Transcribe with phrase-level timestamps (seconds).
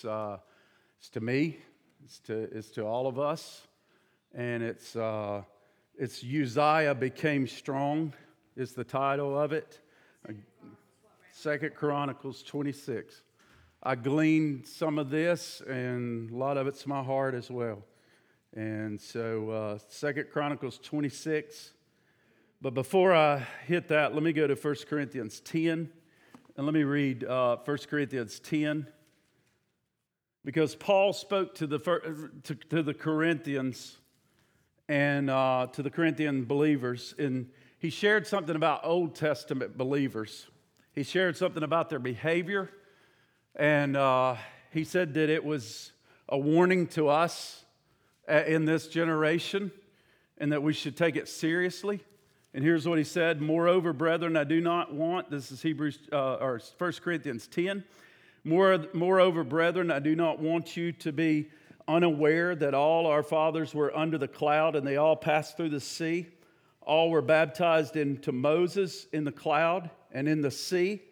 [0.00, 0.38] It's, uh,
[0.98, 1.58] it's to me,
[2.02, 3.66] it's to, it's to all of us,
[4.34, 5.42] and it's, uh,
[5.98, 8.14] it's Uzziah became strong,
[8.56, 9.78] is the title of it.
[11.32, 13.20] Second Chronicles 26.
[13.82, 17.84] I gleaned some of this, and a lot of it's my heart as well.
[18.56, 21.74] And so, uh, Second Chronicles 26.
[22.62, 25.90] But before I hit that, let me go to 1 Corinthians 10.
[26.56, 28.86] And let me read uh, 1 Corinthians 10.
[30.44, 31.78] Because Paul spoke to the,
[32.44, 33.96] to, to the Corinthians
[34.88, 37.48] and uh, to the Corinthian believers, and
[37.78, 40.48] he shared something about Old Testament believers.
[40.92, 42.70] He shared something about their behavior,
[43.54, 44.36] and uh,
[44.72, 45.92] he said that it was
[46.28, 47.64] a warning to us
[48.28, 49.70] uh, in this generation
[50.38, 52.00] and that we should take it seriously.
[52.54, 56.34] And here's what he said Moreover, brethren, I do not want, this is Hebrews, uh,
[56.34, 57.84] or 1 Corinthians 10.
[58.44, 61.50] More, moreover, brethren, I do not want you to be
[61.86, 65.80] unaware that all our fathers were under the cloud and they all passed through the
[65.80, 66.28] sea.
[66.80, 71.02] All were baptized into Moses in the cloud and in the sea.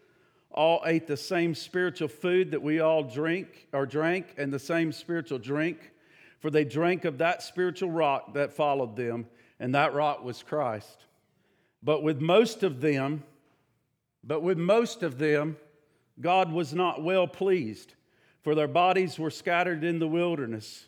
[0.51, 4.93] All ate the same spiritual food that we all drink or drank, and the same
[4.93, 5.93] spiritual drink.
[6.41, 9.27] For they drank of that spiritual rock that followed them,
[9.61, 11.05] and that rock was Christ.
[11.83, 13.25] But with most of them,
[14.25, 15.59] but with most of them,
[16.21, 17.95] God was not well pleased,
[18.43, 20.87] for their bodies were scattered in the wilderness.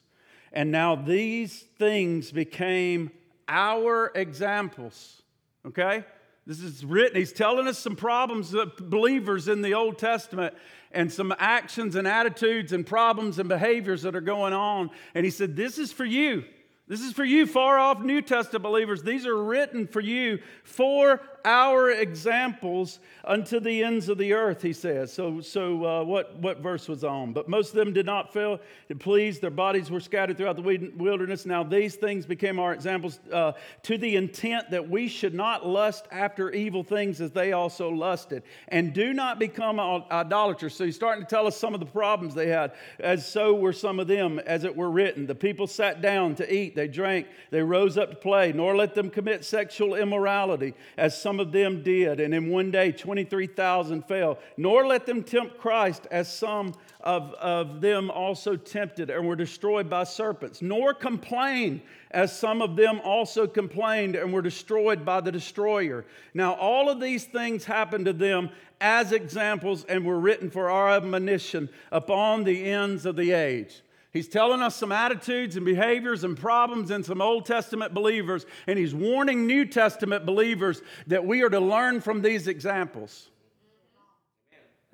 [0.53, 3.11] And now these things became
[3.48, 5.23] our examples.
[5.67, 6.05] Okay?
[6.47, 7.17] This is written.
[7.17, 10.55] He's telling us some problems of believers in the Old Testament
[10.91, 14.91] and some actions and attitudes and problems and behaviors that are going on.
[15.14, 16.45] And he said, This is for you.
[16.89, 19.05] This is for you, far off New Testament believers.
[19.05, 24.72] These are written for you for our examples unto the ends of the earth, he
[24.72, 25.12] says.
[25.12, 27.33] So, so uh, what, what verse was on?
[27.33, 29.38] But most of them did not fail to please.
[29.38, 31.46] Their bodies were scattered throughout the wilderness.
[31.46, 33.52] Now, these things became our examples uh,
[33.83, 38.42] to the intent that we should not lust after evil things as they also lusted.
[38.68, 40.74] And do not become idolaters.
[40.74, 43.73] So, he's starting to tell us some of the problems they had, as so were
[43.73, 45.27] some of them, as it were written.
[45.27, 48.95] The people sat down to eat, they drank, they rose up to play, nor let
[48.95, 54.05] them commit sexual immorality, as some some of them did, and in one day 23,000
[54.05, 54.36] fell.
[54.57, 59.89] Nor let them tempt Christ, as some of, of them also tempted and were destroyed
[59.89, 60.61] by serpents.
[60.61, 66.05] Nor complain, as some of them also complained and were destroyed by the destroyer.
[66.35, 70.91] Now, all of these things happened to them as examples and were written for our
[70.91, 73.83] admonition upon the ends of the age.
[74.13, 78.79] He's telling us some attitudes and behaviors and problems in some Old Testament believers, and
[78.79, 83.29] he's warning New Testament believers that we are to learn from these examples.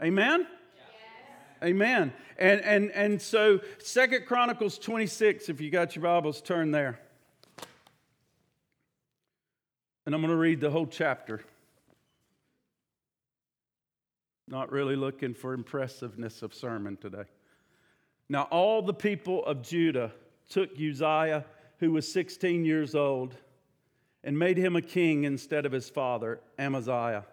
[0.03, 0.47] Amen?
[1.63, 2.13] Amen.
[2.39, 7.01] And, and, and so, Second Chronicles 26, if you got your Bibles, turn there.
[10.05, 11.41] And I'm going to read the whole chapter.
[14.47, 17.25] Not really looking for impressiveness of sermon today.
[18.29, 20.13] Now, all the people of Judah
[20.49, 21.45] took Uzziah,
[21.79, 23.35] who was 16 years old,
[24.25, 27.25] and made him a king instead of his father, Amaziah.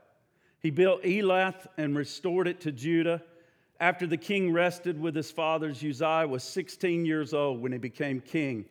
[0.59, 3.23] He built Elath and restored it to Judah.
[3.79, 8.21] After the king rested with his fathers, Uzziah was 16 years old when he became
[8.21, 8.65] king.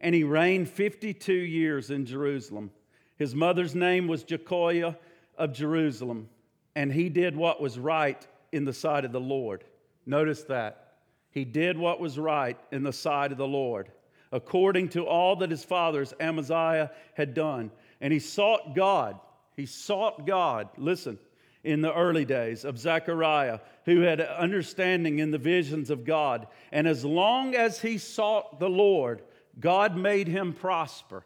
[0.00, 2.70] And he reigned 52 years in Jerusalem.
[3.16, 4.96] His mother's name was Jechiah
[5.36, 6.28] of Jerusalem,
[6.74, 9.64] and he did what was right in the sight of the Lord.
[10.06, 10.87] Notice that.
[11.30, 13.90] He did what was right in the sight of the Lord,
[14.32, 17.70] according to all that his fathers Amaziah had done.
[18.00, 19.18] And he sought God.
[19.56, 21.18] He sought God, listen,
[21.64, 26.46] in the early days of Zechariah, who had understanding in the visions of God.
[26.70, 29.22] And as long as he sought the Lord,
[29.58, 31.24] God made him prosper.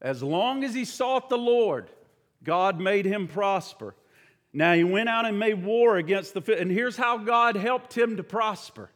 [0.00, 1.90] As long as he sought the Lord,
[2.42, 3.94] God made him prosper.
[4.52, 8.16] Now he went out and made war against the, and here's how God helped him
[8.16, 8.90] to prosper.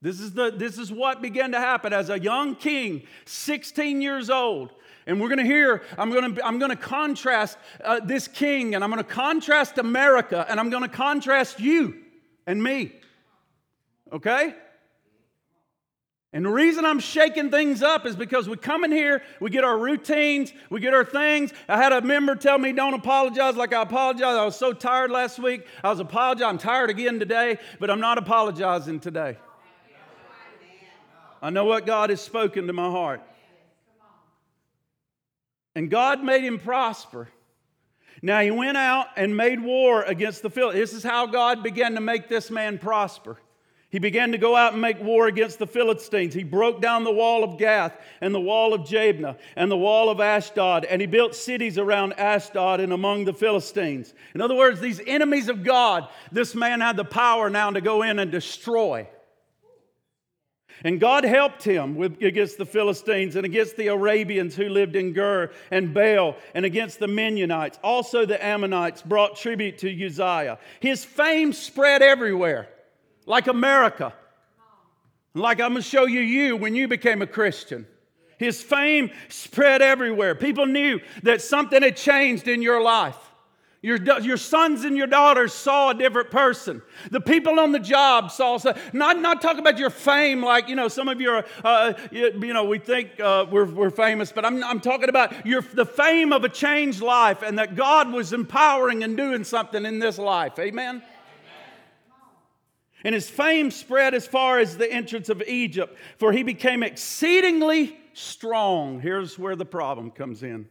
[0.00, 4.30] This is, the, this is what began to happen as a young king, 16 years
[4.30, 4.72] old.
[5.06, 8.74] And we're going to hear, I'm going to, I'm going to contrast uh, this king,
[8.74, 11.96] and I'm going to contrast America, and I'm going to contrast you
[12.46, 12.92] and me.
[14.12, 14.54] Okay?
[16.32, 19.64] And the reason I'm shaking things up is because we come in here, we get
[19.64, 21.52] our routines, we get our things.
[21.68, 24.36] I had a member tell me, don't apologize like I apologize.
[24.36, 25.66] I was so tired last week.
[25.82, 26.48] I was apologizing.
[26.48, 29.38] I'm tired again today, but I'm not apologizing today.
[31.40, 33.22] I know what God has spoken to my heart.
[35.74, 37.28] And God made him prosper.
[38.20, 40.90] Now he went out and made war against the Philistines.
[40.90, 43.38] This is how God began to make this man prosper.
[43.90, 46.34] He began to go out and make war against the Philistines.
[46.34, 50.10] He broke down the wall of Gath and the wall of Jabneh and the wall
[50.10, 54.12] of Ashdod, and he built cities around Ashdod and among the Philistines.
[54.34, 58.02] In other words, these enemies of God, this man had the power now to go
[58.02, 59.08] in and destroy.
[60.84, 65.12] And God helped him with, against the Philistines and against the Arabians who lived in
[65.12, 67.78] Gur and Baal and against the Mennonites.
[67.82, 70.58] Also, the Ammonites brought tribute to Uzziah.
[70.80, 72.68] His fame spread everywhere
[73.26, 74.14] like America.
[75.34, 77.86] Like I'm going to show you you when you became a Christian.
[78.38, 80.34] His fame spread everywhere.
[80.34, 83.16] People knew that something had changed in your life.
[83.80, 86.82] Your, your sons and your daughters saw a different person.
[87.12, 88.58] The people on the job saw,
[88.92, 92.32] not, not talk about your fame like, you know, some of you are, uh, you,
[92.40, 95.86] you, know, we think uh, we're, we're famous, but I'm, I'm talking about your, the
[95.86, 100.18] fame of a changed life and that God was empowering and doing something in this
[100.18, 100.58] life.
[100.58, 101.00] Amen?
[103.04, 107.96] And his fame spread as far as the entrance of Egypt, for he became exceedingly
[108.12, 109.00] strong.
[109.00, 110.68] Here's where the problem comes in.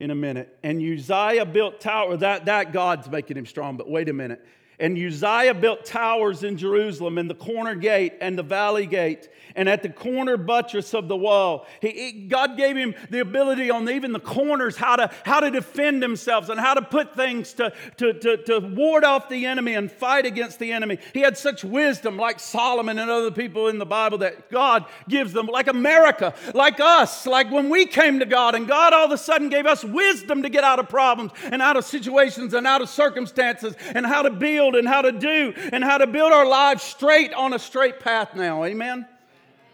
[0.00, 0.56] In a minute.
[0.62, 2.16] And Uzziah built tower.
[2.16, 4.44] That, that God's making him strong, but wait a minute.
[4.80, 9.68] And Uzziah built towers in Jerusalem, in the corner gate and the valley gate, and
[9.68, 11.66] at the corner buttress of the wall.
[11.82, 15.50] He, he, God gave him the ability on even the corners how to, how to
[15.50, 19.74] defend himself and how to put things to, to, to, to ward off the enemy
[19.74, 20.98] and fight against the enemy.
[21.12, 25.32] He had such wisdom, like Solomon and other people in the Bible, that God gives
[25.32, 29.10] them, like America, like us, like when we came to God, and God all of
[29.10, 32.64] a sudden gave us wisdom to get out of problems and out of situations and
[32.64, 36.32] out of circumstances and how to build and how to do and how to build
[36.32, 38.62] our lives straight on a straight path now.
[38.62, 39.04] Amen.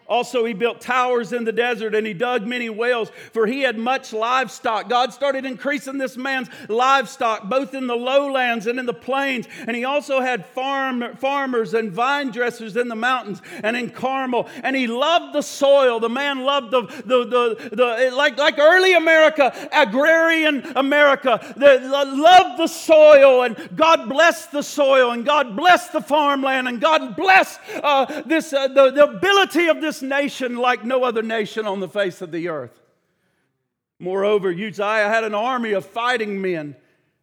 [0.06, 3.78] Also, he built towers in the desert and he dug many wells, for he had
[3.78, 4.88] much livestock.
[4.88, 9.46] God started increasing this man's livestock, both in the lowlands and in the plains.
[9.66, 14.48] And he also had farm, farmers and vine dressers in the mountains and in Carmel.
[14.62, 16.00] And he loved the soil.
[16.00, 21.80] The man loved the, the, the, the like, like early America, agrarian America, the,
[22.14, 23.42] loved the soil.
[23.42, 28.52] And God blessed the soil and God blessed the farmland and God blessed uh, this,
[28.52, 32.20] uh, the, the ability of this this nation like no other nation on the face
[32.20, 32.82] of the earth.
[34.00, 36.74] Moreover, Uzziah had an army of fighting men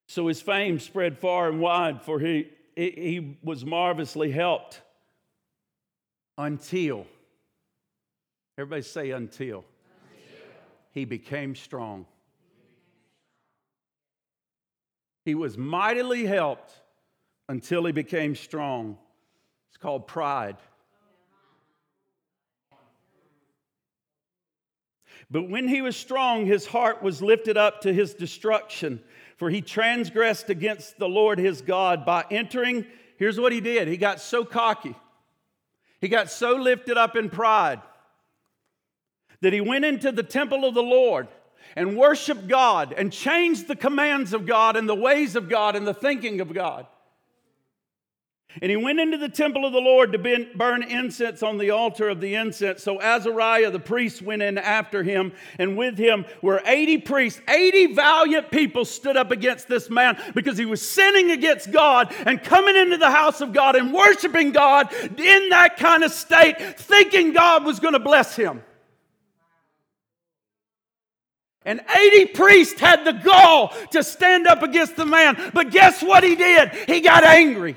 [0.09, 4.83] So his fame spread far and wide, for he, he was marvelously helped
[6.37, 7.07] until,
[8.57, 9.65] everybody say until, until.
[10.91, 12.05] he became strong.
[15.25, 16.73] He was mightily helped
[17.49, 18.99] until he became strong.
[19.71, 20.57] It's called pride.
[25.31, 29.03] But when he was strong, his heart was lifted up to his destruction,
[29.37, 32.87] for he transgressed against the Lord his God by entering.
[33.19, 34.95] Here's what he did he got so cocky,
[36.01, 37.83] he got so lifted up in pride
[39.41, 41.29] that he went into the temple of the Lord
[41.77, 45.87] and worshiped God and changed the commands of God and the ways of God and
[45.87, 46.87] the thinking of God.
[48.61, 52.09] And he went into the temple of the Lord to burn incense on the altar
[52.09, 52.83] of the incense.
[52.83, 57.41] So Azariah the priest went in after him, and with him were 80 priests.
[57.49, 62.43] 80 valiant people stood up against this man because he was sinning against God and
[62.43, 67.33] coming into the house of God and worshiping God in that kind of state, thinking
[67.33, 68.63] God was going to bless him.
[71.65, 75.51] And 80 priests had the gall to stand up against the man.
[75.53, 76.73] But guess what he did?
[76.87, 77.77] He got angry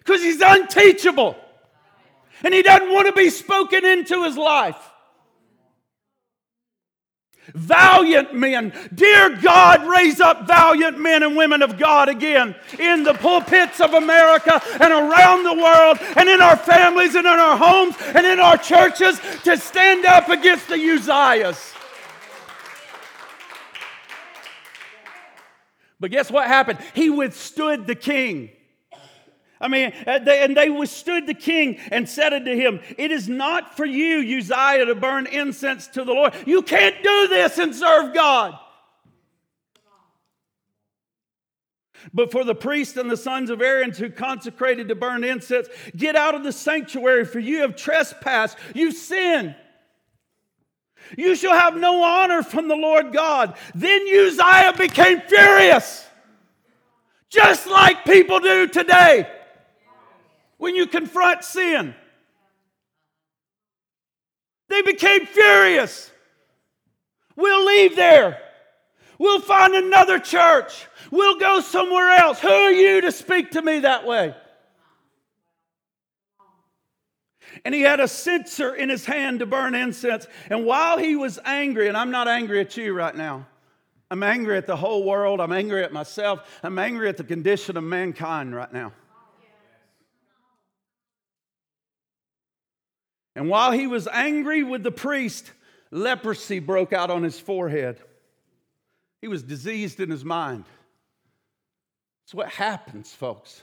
[0.00, 1.36] because he's unteachable
[2.42, 4.76] and he doesn't want to be spoken into his life.
[7.54, 8.72] Valiant men.
[8.94, 13.94] Dear God, raise up valiant men and women of God again in the pulpits of
[13.94, 18.38] America and around the world and in our families and in our homes and in
[18.38, 21.74] our churches to stand up against the Uzziahs.
[25.98, 26.78] But guess what happened?
[26.94, 28.50] He withstood the king.
[29.60, 33.76] I mean, uh, and they withstood the king and said unto him, It is not
[33.76, 36.32] for you, Uzziah, to burn incense to the Lord.
[36.46, 38.58] You can't do this and serve God.
[42.14, 46.16] But for the priests and the sons of Aaron who consecrated to burn incense, get
[46.16, 49.54] out of the sanctuary, for you have trespassed, you sinned.
[51.18, 53.58] You shall have no honor from the Lord God.
[53.74, 56.06] Then Uzziah became furious,
[57.28, 59.28] just like people do today
[60.60, 61.94] when you confront sin.
[64.68, 66.10] They became furious.
[67.34, 68.40] We'll leave there.
[69.18, 70.86] We'll find another church.
[71.10, 72.38] We'll go somewhere else.
[72.40, 74.34] Who are you to speak to me that way?
[77.64, 80.26] And he had a censer in his hand to burn incense.
[80.50, 83.46] And while he was angry, and I'm not angry at you right now,
[84.10, 85.40] I'm angry at the whole world.
[85.40, 86.60] I'm angry at myself.
[86.62, 88.92] I'm angry at the condition of mankind right now.
[93.34, 95.50] And while he was angry with the priest,
[95.90, 97.98] leprosy broke out on his forehead.
[99.20, 100.64] He was diseased in his mind.
[102.24, 103.62] That's what happens, folks.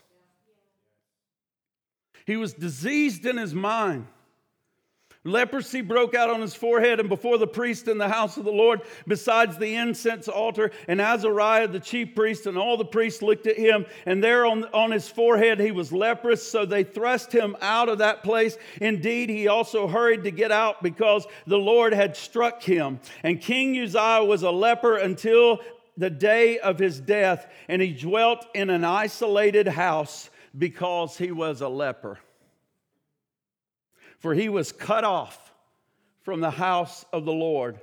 [2.25, 4.07] He was diseased in his mind.
[5.27, 8.51] Leprosy broke out on his forehead and before the priest in the house of the
[8.51, 10.71] Lord, besides the incense altar.
[10.87, 14.65] And Azariah, the chief priest, and all the priests looked at him, and there on,
[14.73, 16.49] on his forehead he was leprous.
[16.49, 18.57] So they thrust him out of that place.
[18.81, 22.99] Indeed, he also hurried to get out because the Lord had struck him.
[23.23, 25.59] And King Uzziah was a leper until
[25.97, 31.61] the day of his death, and he dwelt in an isolated house because he was
[31.61, 32.19] a leper
[34.19, 35.53] for he was cut off
[36.21, 37.79] from the house of the Lord.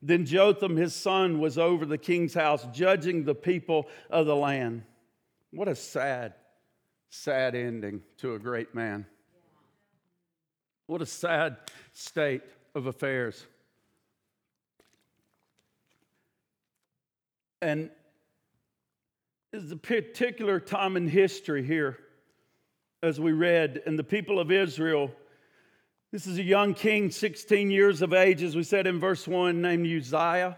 [0.00, 4.84] Then Jotham, his son, was over the king's house, judging the people of the land.
[5.50, 6.34] What a sad,
[7.10, 9.06] sad ending to a great man.
[10.86, 11.56] What a sad
[11.92, 12.42] state
[12.74, 13.44] of affairs.
[17.60, 17.90] And
[19.50, 21.98] there's a particular time in history here,
[23.02, 25.10] as we read, and the people of Israel
[26.10, 29.60] this is a young king, 16 years of age, as we said in verse 1,
[29.60, 30.56] named Uzziah.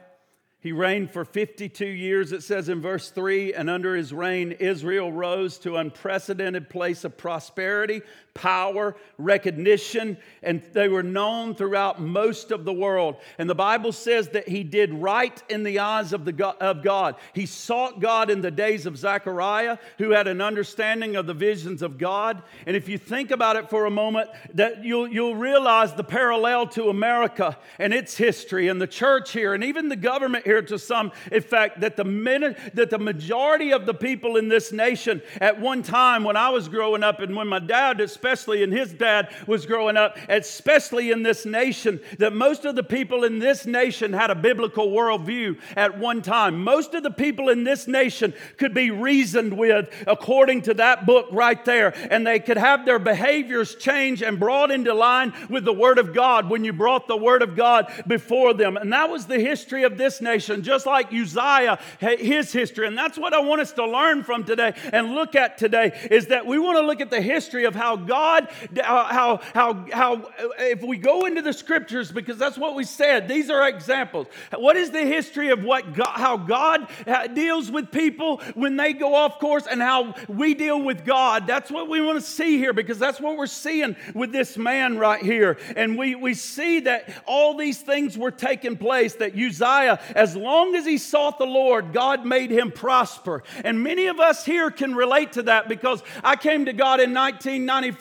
[0.60, 5.10] He reigned for 52 years, it says in verse 3, and under his reign, Israel
[5.10, 8.02] rose to unprecedented place of prosperity,
[8.34, 13.16] power, recognition, and they were known throughout most of the world.
[13.38, 16.82] And the Bible says that he did right in the eyes of, the God, of
[16.82, 17.16] God.
[17.34, 21.82] He sought God in the days of Zechariah, who had an understanding of the visions
[21.82, 22.42] of God.
[22.66, 26.66] And if you think about it for a moment, that you'll, you'll realize the parallel
[26.68, 30.78] to America and its history and the church here and even the government here to
[30.78, 35.60] some effect that the minute that the majority of the people in this nation at
[35.60, 39.34] one time when I was growing up and when my dad especially in his dad
[39.46, 44.12] was growing up, especially in this nation, that most of the people in this nation
[44.12, 46.62] had a biblical worldview at one time.
[46.62, 51.28] Most of the people in this nation could be reasoned with according to that book
[51.32, 55.72] right there, and they could have their behaviors changed and brought into line with the
[55.72, 58.76] Word of God when you brought the Word of God before them.
[58.76, 62.86] And that was the history of this nation, just like Uzziah, his history.
[62.86, 66.26] And that's what I want us to learn from today and look at today is
[66.26, 70.28] that we want to look at the history of how God, uh, how, how, how,
[70.58, 74.26] if we go into the scriptures, because that's what we said, these are examples.
[74.52, 78.94] What is the history of what God, how God uh, deals with people when they
[78.94, 81.46] go off course and how we deal with God?
[81.46, 84.98] That's what we want to see here because that's what we're seeing with this man
[84.98, 85.56] right here.
[85.76, 90.74] And we, we see that all these things were taking place, that Uzziah, as long
[90.74, 93.44] as he sought the Lord, God made him prosper.
[93.62, 97.14] And many of us here can relate to that because I came to God in
[97.14, 97.99] 1995.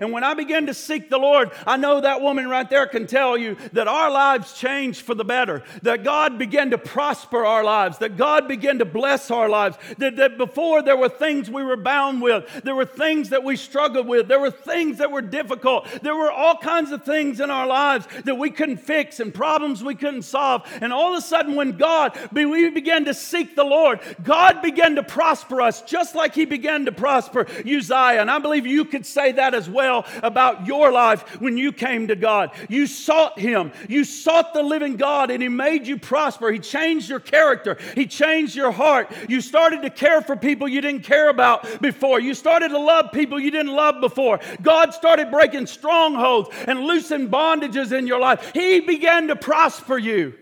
[0.00, 3.06] And when I began to seek the Lord, I know that woman right there can
[3.06, 7.64] tell you that our lives changed for the better, that God began to prosper our
[7.64, 11.64] lives, that God began to bless our lives, that, that before there were things we
[11.64, 15.22] were bound with, there were things that we struggled with, there were things that were
[15.22, 19.34] difficult, there were all kinds of things in our lives that we couldn't fix and
[19.34, 20.62] problems we couldn't solve.
[20.80, 24.94] And all of a sudden, when God, we began to seek the Lord, God began
[24.94, 28.20] to prosper us just like He began to prosper Uzziah.
[28.20, 32.08] And I believe you could say that as well about your life when you came
[32.08, 32.50] to God.
[32.68, 36.50] You sought Him, you sought the living God, and He made you prosper.
[36.50, 39.12] He changed your character, He changed your heart.
[39.28, 43.12] You started to care for people you didn't care about before, you started to love
[43.12, 44.40] people you didn't love before.
[44.62, 48.52] God started breaking strongholds and loosening bondages in your life.
[48.54, 50.34] He began to prosper you.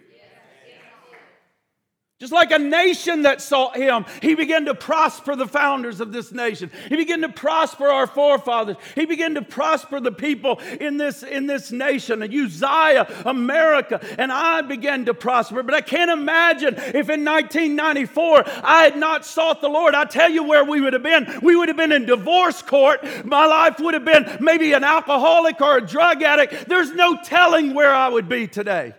[2.18, 6.32] Just like a nation that sought him, he began to prosper the founders of this
[6.32, 6.68] nation.
[6.88, 8.76] He began to prosper our forefathers.
[8.96, 14.62] He began to prosper the people in this, in this nation, Uzziah, America, and I
[14.62, 15.62] began to prosper.
[15.62, 19.94] But I can't imagine if in 1994 I had not sought the Lord.
[19.94, 21.38] I tell you where we would have been.
[21.40, 23.00] We would have been in divorce court.
[23.24, 26.68] My life would have been maybe an alcoholic or a drug addict.
[26.68, 28.94] There's no telling where I would be today.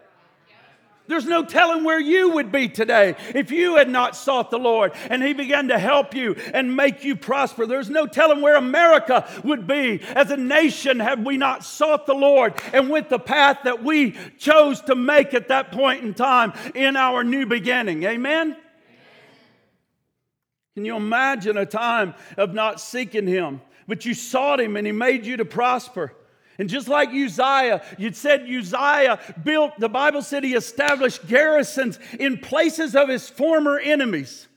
[1.09, 4.91] There's no telling where you would be today if you had not sought the Lord
[5.09, 7.65] and He began to help you and make you prosper.
[7.65, 12.13] There's no telling where America would be as a nation had we not sought the
[12.13, 16.53] Lord and went the path that we chose to make at that point in time
[16.75, 18.03] in our new beginning.
[18.03, 18.55] Amen?
[20.75, 23.61] Can you imagine a time of not seeking Him?
[23.87, 26.13] But you sought Him and He made you to prosper.
[26.59, 32.37] And just like Uzziah, you said Uzziah built, the Bible said he established garrisons in
[32.37, 34.48] places of his former enemies.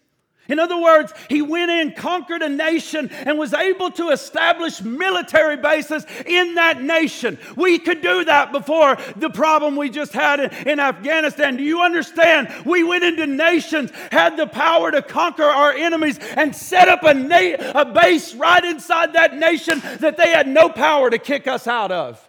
[0.48, 5.56] In other words, he went in, conquered a nation, and was able to establish military
[5.56, 7.38] bases in that nation.
[7.56, 11.56] We could do that before the problem we just had in, Afghanistan.
[11.56, 12.52] Do you understand?
[12.66, 17.14] We went into nations, had the power to conquer our enemies, and set up a,
[17.14, 21.68] na- a base right inside that nation that they had no power to kick us
[21.68, 22.28] out of.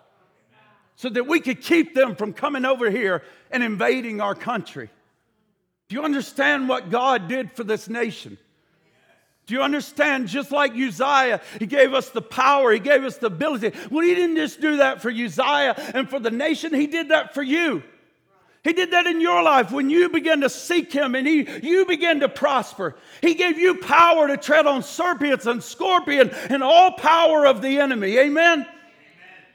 [0.97, 4.91] So that we could keep them from coming over here and invading our country.
[5.93, 8.39] Do you understand what God did for this nation?
[9.45, 10.27] Do you understand?
[10.27, 13.73] Just like Uzziah, he gave us the power, he gave us the ability.
[13.91, 17.35] Well, he didn't just do that for Uzziah and for the nation, he did that
[17.35, 17.83] for you.
[18.63, 21.85] He did that in your life when you began to seek Him and he, you
[21.85, 22.95] began to prosper.
[23.21, 27.79] He gave you power to tread on serpents and scorpions and all power of the
[27.79, 28.17] enemy.
[28.17, 28.65] Amen?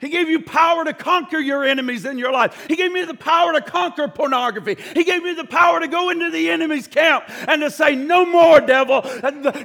[0.01, 2.67] He gave you power to conquer your enemies in your life.
[2.69, 4.77] He gave me the power to conquer pornography.
[4.95, 8.25] He gave me the power to go into the enemy's camp and to say, No
[8.25, 9.05] more, devil.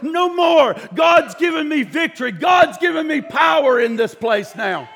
[0.01, 0.75] No more.
[0.95, 2.31] God's given me victory.
[2.31, 4.89] God's given me power in this place now.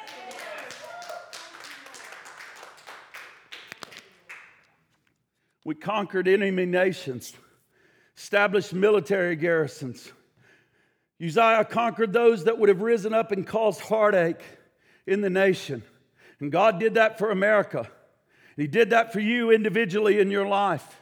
[5.63, 7.34] We conquered enemy nations,
[8.15, 10.12] established military garrisons.
[11.21, 14.39] Uzziah conquered those that would have risen up and caused heartache
[15.08, 15.84] in the nation.
[16.39, 17.89] And God did that for America.
[18.56, 21.02] He did that for you individually in your life.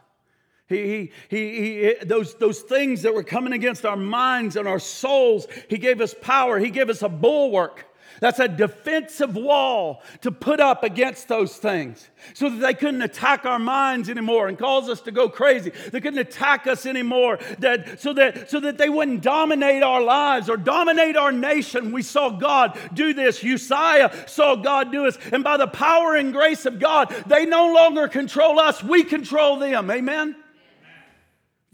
[0.68, 4.80] He, he, he, he, those, those things that were coming against our minds and our
[4.80, 6.58] souls, He gave us power.
[6.60, 7.86] He gave us a bulwark.
[8.20, 13.46] That's a defensive wall to put up against those things so that they couldn't attack
[13.46, 15.72] our minds anymore and cause us to go crazy.
[15.92, 20.50] They couldn't attack us anymore that, so, that, so that they wouldn't dominate our lives
[20.50, 21.92] or dominate our nation.
[21.92, 23.44] We saw God do this.
[23.44, 25.18] Uzziah saw God do this.
[25.32, 29.60] And by the power and grace of God, they no longer control us, we control
[29.60, 29.92] them.
[29.92, 30.36] Amen?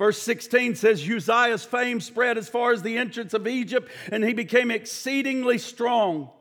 [0.01, 4.33] Verse 16 says Uzziah's fame spread as far as the entrance of Egypt, and he
[4.33, 6.31] became exceedingly strong.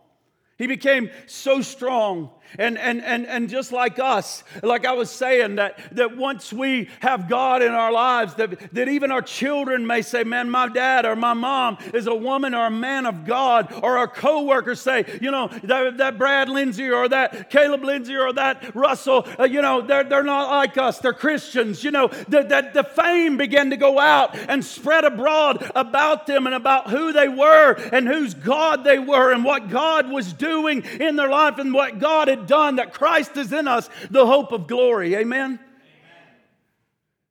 [0.56, 5.56] He became so strong and, and, and, and just like us, like I was saying,
[5.56, 10.02] that, that once we have God in our lives, that, that even our children may
[10.02, 13.72] say, Man, my dad or my mom is a woman or a man of God,
[13.82, 18.32] or our coworkers say, You know, that, that Brad Lindsay or that Caleb Lindsay or
[18.32, 21.84] that Russell, uh, you know, they're, they're not like us, they're Christians.
[21.84, 26.46] You know, that, that the fame began to go out and spread abroad about them
[26.46, 30.82] and about who they were and whose God they were and what God was doing
[30.82, 34.53] in their life and what God had done, that Christ is in us, the hope
[34.53, 35.14] of glory.
[35.14, 35.42] Amen?
[35.42, 35.61] Amen?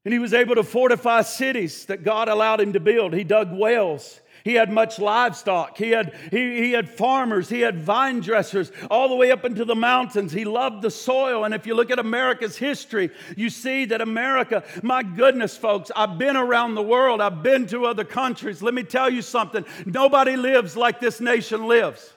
[0.06, 3.14] And he was able to fortify cities that God allowed him to build.
[3.14, 4.20] He dug wells.
[4.44, 5.78] He had much livestock.
[5.78, 7.50] He had, he, he had farmers.
[7.50, 10.32] He had vine dressers all the way up into the mountains.
[10.32, 11.44] He loved the soil.
[11.44, 16.18] And if you look at America's history, you see that America, my goodness, folks, I've
[16.18, 18.62] been around the world, I've been to other countries.
[18.62, 22.14] Let me tell you something nobody lives like this nation lives.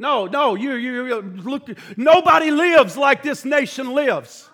[0.00, 4.49] No, no, you, you, you look, nobody lives like this nation lives.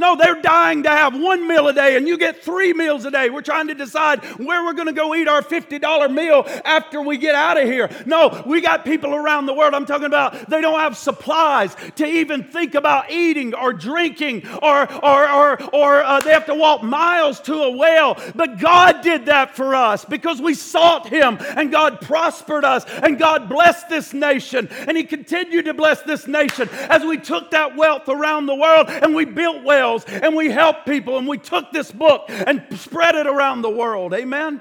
[0.00, 3.10] No, they're dying to have one meal a day, and you get three meals a
[3.10, 3.28] day.
[3.28, 7.18] We're trying to decide where we're going to go eat our $50 meal after we
[7.18, 7.90] get out of here.
[8.06, 9.74] No, we got people around the world.
[9.74, 14.90] I'm talking about they don't have supplies to even think about eating or drinking, or,
[15.04, 18.16] or, or, or uh, they have to walk miles to a well.
[18.34, 23.18] But God did that for us because we sought Him, and God prospered us, and
[23.18, 27.76] God blessed this nation, and He continued to bless this nation as we took that
[27.76, 31.72] wealth around the world and we built wells and we helped people and we took
[31.72, 34.14] this book and spread it around the world.
[34.14, 34.60] Amen?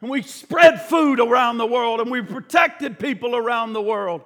[0.00, 4.22] And we spread food around the world and we protected people around the world.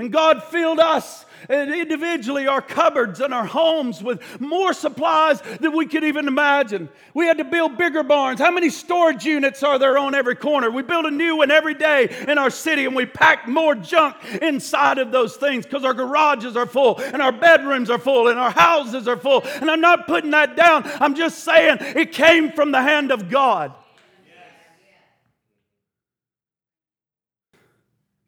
[0.00, 5.84] And God filled us individually, our cupboards and our homes with more supplies than we
[5.84, 6.88] could even imagine.
[7.12, 8.40] We had to build bigger barns.
[8.40, 10.70] How many storage units are there on every corner?
[10.70, 14.16] We build a new one every day in our city and we pack more junk
[14.40, 18.38] inside of those things because our garages are full and our bedrooms are full and
[18.38, 19.42] our houses are full.
[19.44, 23.28] And I'm not putting that down, I'm just saying it came from the hand of
[23.28, 23.74] God.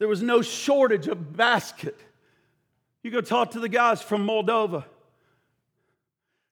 [0.02, 1.96] There was no shortage of basket.
[3.04, 4.84] You go talk to the guys from Moldova.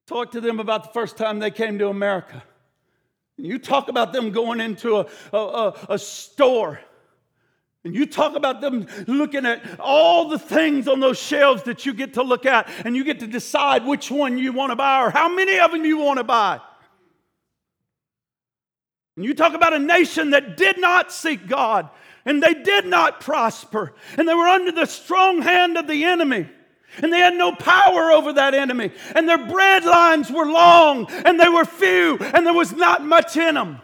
[0.06, 2.44] Talk to them about the first time they came to America.
[3.36, 6.78] You talk about them going into a, a, a, store.
[7.82, 11.92] And you talk about them looking at all the things on those shelves that you
[11.92, 15.02] get to look at, and you get to decide which one you want to buy
[15.02, 16.60] or how many of them you want to buy.
[19.16, 21.90] And you talk about a nation that did not seek God,
[22.24, 26.48] and they did not prosper, and they were under the strong hand of the enemy.
[26.98, 28.90] And they had no power over that enemy.
[29.14, 33.36] And their bread lines were long and they were few and there was not much
[33.36, 33.80] in them.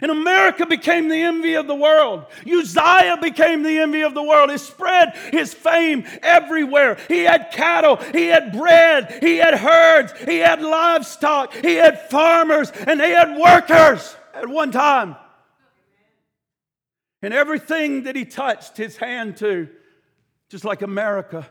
[0.00, 2.26] And America became the envy of the world.
[2.44, 4.50] Uzziah became the envy of the world.
[4.50, 6.98] He spread his fame everywhere.
[7.06, 12.72] He had cattle, he had bread, he had herds, he had livestock, he had farmers,
[12.72, 15.16] and he had workers at one time.
[17.22, 19.68] And everything that he touched his hand to,
[20.48, 21.48] just like America,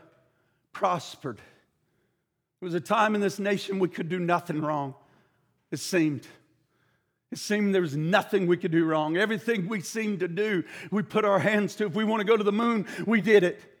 [0.72, 1.38] prospered.
[1.38, 4.94] There was a time in this nation we could do nothing wrong,
[5.70, 6.26] it seemed.
[7.32, 9.16] It seemed there was nothing we could do wrong.
[9.16, 11.86] Everything we seemed to do, we put our hands to.
[11.86, 13.71] If we want to go to the moon, we did it.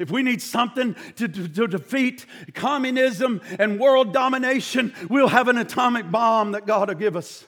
[0.00, 5.58] If we need something to, to, to, defeat communism and world domination, we'll have an
[5.58, 7.44] atomic bomb that God will give us.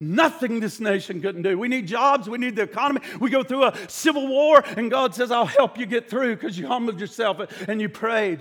[0.00, 1.58] Nothing this nation couldn't do.
[1.58, 3.00] We need jobs, we need the economy.
[3.18, 6.56] We go through a civil war, and God says, I'll help you get through because
[6.56, 8.38] you humbled yourself and you prayed.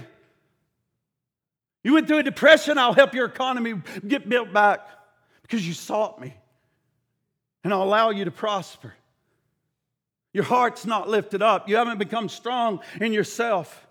[1.84, 3.74] You went through a depression, I'll help your economy
[4.08, 4.88] get built back
[5.42, 6.36] because you sought me.
[7.64, 8.94] And I'll allow you to prosper.
[10.34, 11.68] Your heart's not lifted up.
[11.68, 13.88] You haven't become strong in yourself.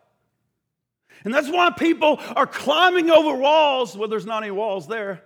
[1.24, 3.96] And that's why people are climbing over walls.
[3.96, 5.22] Well, there's not any walls there.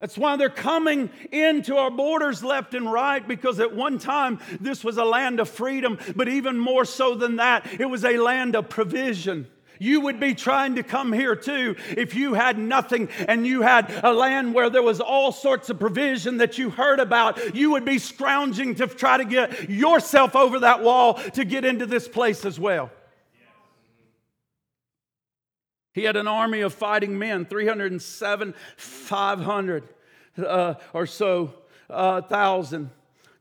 [0.00, 4.82] That's why they're coming into our borders left and right because at one time this
[4.82, 8.56] was a land of freedom, but even more so than that, it was a land
[8.56, 9.48] of provision.
[9.82, 13.92] You would be trying to come here too if you had nothing and you had
[14.04, 17.56] a land where there was all sorts of provision that you heard about.
[17.56, 21.84] You would be scrounging to try to get yourself over that wall to get into
[21.84, 22.92] this place as well.
[25.92, 29.88] He had an army of fighting men, 307, 500
[30.38, 31.54] uh, or so
[31.90, 32.90] uh, thousand.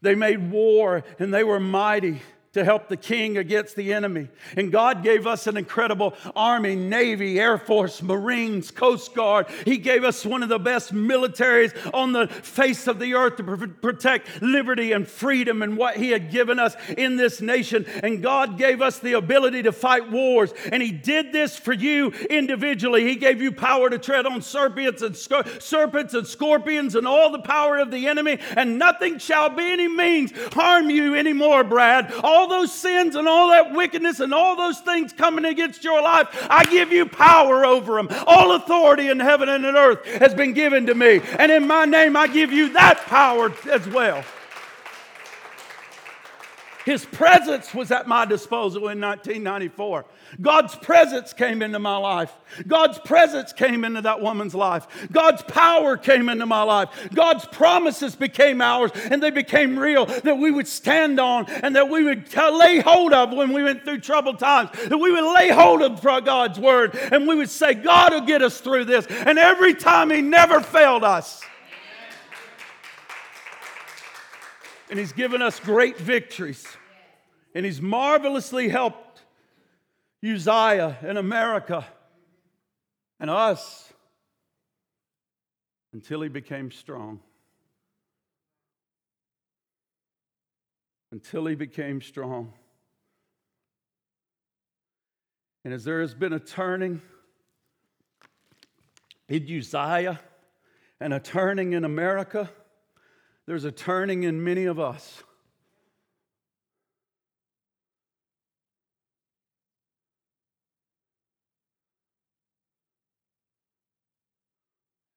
[0.01, 2.19] They made war and they were mighty
[2.53, 4.27] to help the king against the enemy.
[4.57, 9.47] And God gave us an incredible army, navy, air force, marines, coast guard.
[9.63, 13.43] He gave us one of the best militaries on the face of the earth to
[13.43, 17.85] pr- protect liberty and freedom and what he had given us in this nation.
[18.03, 20.53] And God gave us the ability to fight wars.
[20.73, 23.07] And he did this for you individually.
[23.07, 27.39] He gave you power to tread on serpents and serpents and scorpions and all the
[27.39, 28.39] power of the enemy.
[28.57, 32.11] And nothing shall by any means harm you anymore, Brad.
[32.21, 36.01] All all those sins and all that wickedness and all those things coming against your
[36.01, 38.09] life, I give you power over them.
[38.25, 41.21] All authority in heaven and in earth has been given to me.
[41.37, 44.23] And in my name, I give you that power as well.
[46.85, 50.05] His presence was at my disposal in 1994.
[50.39, 52.33] God's presence came into my life.
[52.67, 54.87] God's presence came into that woman's life.
[55.11, 56.89] God's power came into my life.
[57.13, 61.89] God's promises became ours and they became real that we would stand on and that
[61.89, 64.69] we would lay hold of when we went through troubled times.
[64.87, 68.41] That we would lay hold of God's word and we would say, God will get
[68.41, 69.05] us through this.
[69.07, 71.41] And every time He never failed us.
[74.91, 76.67] And He's given us great victories.
[77.55, 79.21] And He's marvelously helped
[80.23, 81.87] Uzziah and America
[83.17, 83.93] and us
[85.93, 87.21] until He became strong.
[91.13, 92.51] Until He became strong.
[95.63, 97.01] And as there has been a turning
[99.29, 100.19] in Uzziah
[100.99, 102.49] and a turning in America,
[103.51, 105.23] there's a turning in many of us.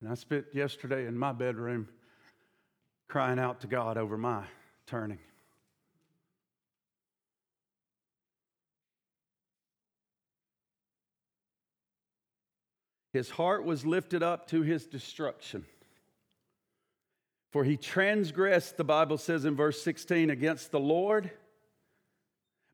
[0.00, 1.88] And I spent yesterday in my bedroom
[3.06, 4.42] crying out to God over my
[4.88, 5.20] turning.
[13.12, 15.64] His heart was lifted up to his destruction.
[17.54, 21.30] For he transgressed, the Bible says in verse 16, against the Lord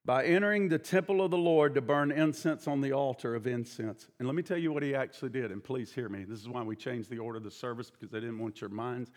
[0.07, 4.09] by entering the temple of the Lord to burn incense on the altar of incense.
[4.19, 6.25] And let me tell you what he actually did, and please hear me.
[6.25, 8.71] This is why we changed the order of the service because I didn't want your
[8.71, 9.11] minds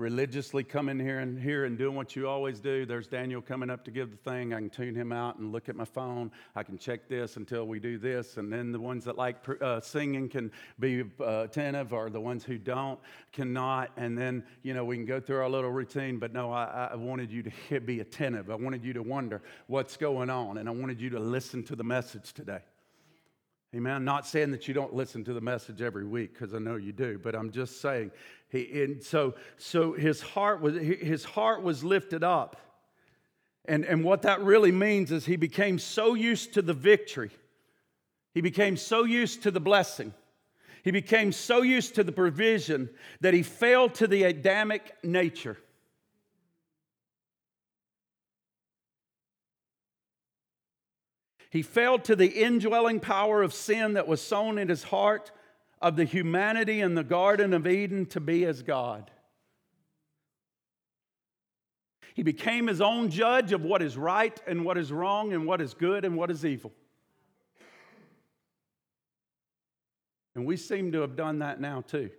[0.00, 2.86] religiously coming here and here and doing what you always do.
[2.86, 4.54] There's Daniel coming up to give the thing.
[4.54, 6.32] I can tune him out and look at my phone.
[6.56, 8.38] I can check this until we do this.
[8.38, 12.44] And then the ones that like uh, singing can be uh, attentive, or the ones
[12.44, 12.98] who don't
[13.30, 13.90] cannot.
[13.98, 16.18] And then, you know, we can go through our little routine.
[16.18, 18.50] But no, I, I wanted you to be attentive.
[18.50, 20.56] I wanted you to wonder what's going on.
[20.56, 22.60] And I wanted you to listen to the message today.
[23.74, 24.04] Amen.
[24.04, 26.92] Not saying that you don't listen to the message every week because I know you
[26.92, 28.10] do, but I'm just saying.
[28.48, 32.56] He, and so, so his heart was his heart was lifted up,
[33.66, 37.30] and and what that really means is he became so used to the victory,
[38.34, 40.14] he became so used to the blessing,
[40.82, 45.56] he became so used to the provision that he fell to the Adamic nature.
[51.50, 55.32] He fell to the indwelling power of sin that was sown in his heart
[55.82, 59.10] of the humanity in the Garden of Eden to be as God.
[62.14, 65.60] He became his own judge of what is right and what is wrong and what
[65.60, 66.72] is good and what is evil.
[70.34, 72.10] And we seem to have done that now too.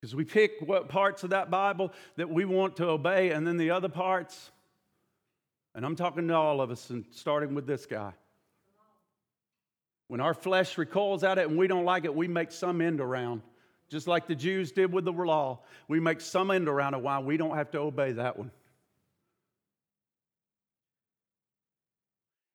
[0.00, 3.56] Because we pick what parts of that Bible that we want to obey, and then
[3.56, 4.50] the other parts
[5.74, 8.12] and I'm talking to all of us, and starting with this guy.
[10.08, 13.00] When our flesh recoils at it and we don't like it, we make some end
[13.00, 13.42] around.
[13.88, 17.20] Just like the Jews did with the law, we make some end around of why
[17.20, 18.50] we don't have to obey that one.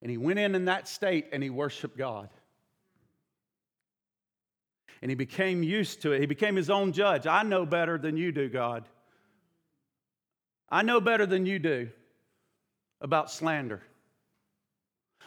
[0.02, 2.28] And he went in in that state and he worshiped God.
[5.00, 6.20] And he became used to it.
[6.20, 7.26] He became his own judge.
[7.26, 8.84] I know better than you do, God.
[10.68, 11.88] I know better than you do
[13.00, 13.82] about slander.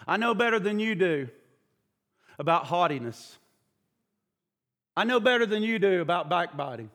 [0.07, 1.29] I know better than you do
[2.37, 3.37] about haughtiness.
[4.95, 6.89] I know better than you do about backbiting.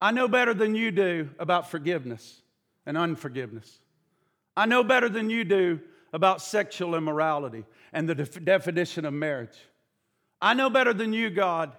[0.00, 2.42] I know better than you do about forgiveness
[2.86, 3.80] and unforgiveness.
[4.56, 5.80] I know better than you do
[6.12, 9.56] about sexual immorality and the def- definition of marriage.
[10.40, 11.72] I know better than you, God.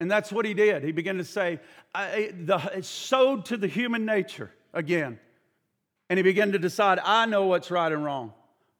[0.00, 0.82] And that's what he did.
[0.82, 1.60] He began to say,
[1.94, 5.18] I, the, it's sowed to the human nature again
[6.12, 8.34] and he began to decide, I know what's right and wrong.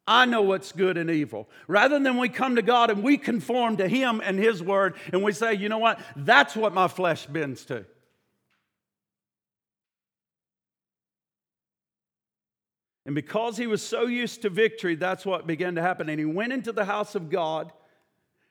[0.06, 1.48] I know what's good and evil.
[1.66, 5.22] Rather than we come to God and we conform to Him and His Word and
[5.22, 5.98] we say, you know what?
[6.14, 7.86] That's what my flesh bends to.
[13.06, 16.10] And because he was so used to victory, that's what began to happen.
[16.10, 17.72] And he went into the house of God,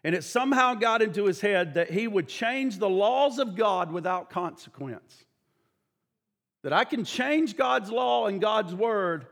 [0.03, 3.91] and it somehow got into his head that he would change the laws of God
[3.91, 5.23] without consequence.
[6.63, 9.25] That I can change God's law and God's word,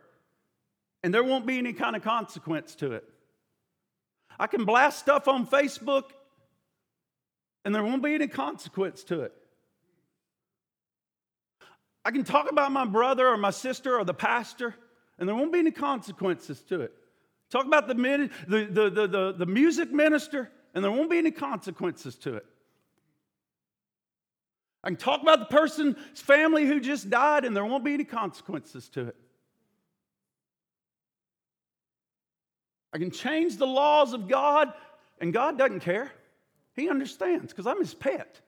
[1.03, 3.03] and there won't be any kind of consequence to it.
[4.39, 6.05] I can blast stuff on Facebook,
[7.65, 9.33] and there won't be any consequence to it.
[12.05, 14.73] I can talk about my brother or my sister or the pastor,
[15.19, 16.93] and there won't be any consequences to it.
[17.51, 17.93] Talk about the,
[18.47, 22.45] the, the, the, the music minister, and there won't be any consequences to it.
[24.83, 28.05] I can talk about the person's family who just died, and there won't be any
[28.05, 29.15] consequences to it.
[32.93, 34.73] I can change the laws of God,
[35.19, 36.11] and God doesn't care.
[36.75, 38.39] He understands because I'm his pet.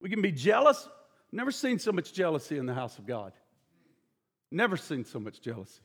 [0.00, 0.88] We can be jealous.
[1.30, 3.32] Never seen so much jealousy in the house of God.
[4.50, 5.82] Never seen so much jealousy.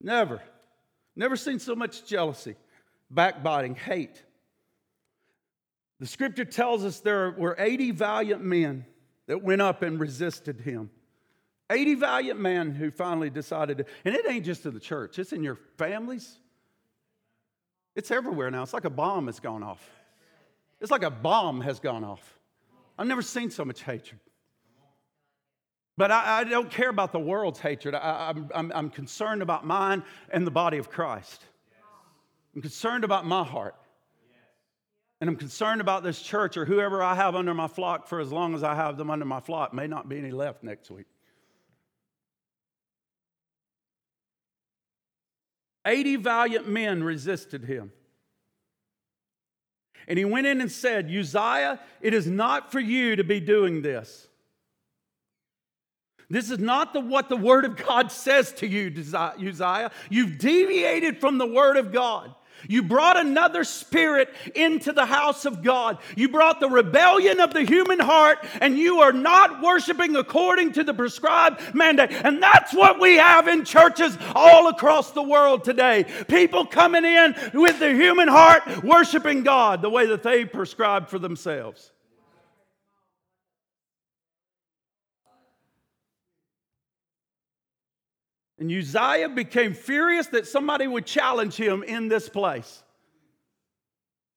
[0.00, 0.40] Never.
[1.16, 2.56] Never seen so much jealousy
[3.12, 4.22] backbiting, hate.
[6.00, 8.86] The scripture tells us there were 80 valiant men
[9.26, 10.90] that went up and resisted him.
[11.70, 15.32] 80 valiant men who finally decided to, and it ain't just in the church, it's
[15.32, 16.38] in your families.
[17.94, 18.62] It's everywhere now.
[18.62, 19.86] It's like a bomb has gone off.
[20.80, 22.38] It's like a bomb has gone off.
[22.98, 24.18] I've never seen so much hatred.
[25.96, 27.94] But I, I don't care about the world's hatred.
[27.94, 31.44] I, I'm, I'm, I'm concerned about mine and the body of Christ.
[32.54, 33.74] I'm concerned about my heart.
[35.20, 38.32] And I'm concerned about this church or whoever I have under my flock for as
[38.32, 39.72] long as I have them under my flock.
[39.72, 41.06] May not be any left next week.
[45.86, 47.92] 80 valiant men resisted him.
[50.08, 53.82] And he went in and said, Uzziah, it is not for you to be doing
[53.82, 54.26] this.
[56.28, 59.90] This is not the, what the Word of God says to you, Uzziah.
[60.10, 62.34] You've deviated from the Word of God.
[62.68, 65.98] You brought another spirit into the house of God.
[66.16, 70.84] You brought the rebellion of the human heart, and you are not worshiping according to
[70.84, 72.12] the prescribed mandate.
[72.12, 76.04] And that's what we have in churches all across the world today.
[76.28, 81.18] People coming in with the human heart, worshiping God the way that they prescribe for
[81.18, 81.90] themselves.
[88.62, 92.84] And Uzziah became furious that somebody would challenge him in this place.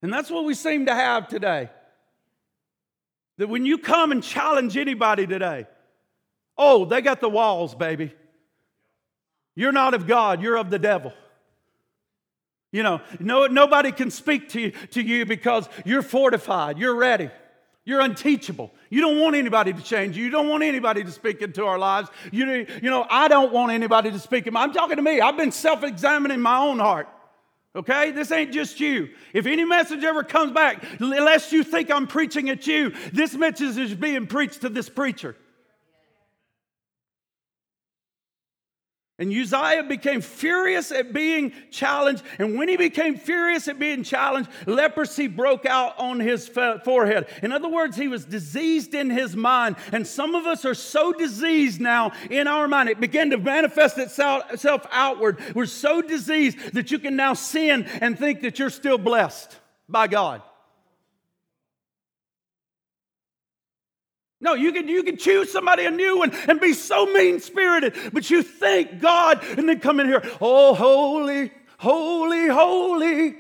[0.02, 1.70] And that's what we seem to have today.
[3.38, 5.68] That when you come and challenge anybody today,
[6.58, 8.16] oh, they got the walls, baby.
[9.54, 11.14] You're not of God, you're of the devil.
[12.72, 17.30] You know, no, nobody can speak to you, to you because you're fortified, you're ready.
[17.86, 18.74] You're unteachable.
[18.90, 20.24] You don't want anybody to change you.
[20.24, 22.10] You don't want anybody to speak into our lives.
[22.32, 24.50] You, you know, I don't want anybody to speak.
[24.54, 25.22] I'm talking to me.
[25.22, 27.08] I've been self examining my own heart.
[27.76, 28.12] Okay?
[28.12, 29.10] This ain't just you.
[29.34, 33.78] If any message ever comes back, unless you think I'm preaching at you, this message
[33.78, 35.36] is being preached to this preacher.
[39.18, 42.22] And Uzziah became furious at being challenged.
[42.38, 47.28] And when he became furious at being challenged, leprosy broke out on his forehead.
[47.42, 49.78] In other words, he was diseased in his mind.
[49.94, 53.98] And some of us are so diseased now in our mind, it began to manifest
[53.98, 55.40] itself outward.
[55.56, 60.08] We're so diseased that you can now sin and think that you're still blessed by
[60.08, 60.42] God.
[64.46, 67.96] No, you can, you can choose somebody a new and, and be so mean spirited,
[68.14, 73.36] but you thank God and then come in here, oh, holy, holy, holy.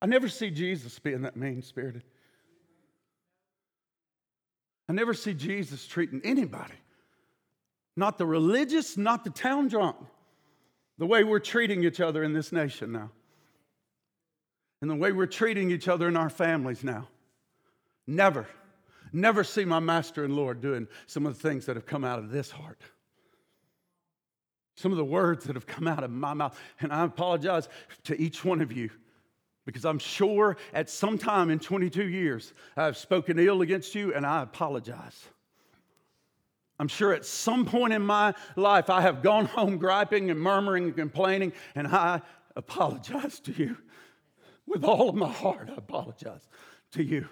[0.00, 2.04] I never see Jesus being that mean spirited.
[4.88, 6.80] I never see Jesus treating anybody,
[7.94, 9.96] not the religious, not the town drunk,
[10.96, 13.10] the way we're treating each other in this nation now
[14.80, 17.08] and the way we're treating each other in our families now.
[18.06, 18.46] Never,
[19.12, 22.18] never see my master and Lord doing some of the things that have come out
[22.18, 22.80] of this heart.
[24.76, 26.58] Some of the words that have come out of my mouth.
[26.80, 27.68] And I apologize
[28.04, 28.90] to each one of you
[29.66, 34.24] because I'm sure at some time in 22 years I've spoken ill against you and
[34.24, 35.28] I apologize.
[36.80, 40.84] I'm sure at some point in my life I have gone home griping and murmuring
[40.84, 42.22] and complaining, and I
[42.56, 43.76] apologize to you
[44.70, 46.48] with all of my heart, I apologize
[46.92, 47.28] to you.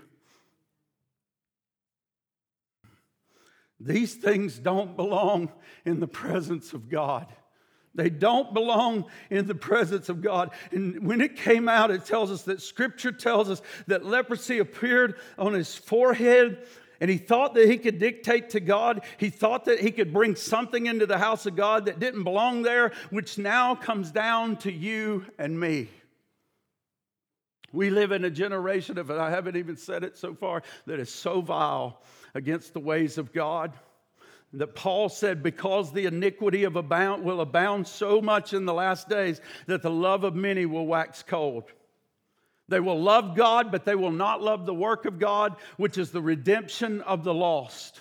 [3.81, 5.53] These things don't belong
[5.85, 7.29] in the presence of God.
[7.95, 10.51] They don't belong in the presence of God.
[10.73, 15.15] And when it came out, it tells us that scripture tells us that leprosy appeared
[15.39, 16.67] on his forehead.
[17.01, 19.05] And he thought that he could dictate to God.
[19.17, 22.63] He thought that he could bring something into the house of God that didn't belong
[22.63, 25.89] there, which now comes down to you and me.
[27.73, 31.13] We live in a generation of, I haven't even said it so far, that is
[31.13, 32.01] so vile
[32.35, 33.73] against the ways of God
[34.55, 39.09] that Paul said, because the iniquity of abound will abound so much in the last
[39.09, 41.65] days that the love of many will wax cold.
[42.69, 46.11] They will love God, but they will not love the work of God, which is
[46.11, 48.01] the redemption of the lost.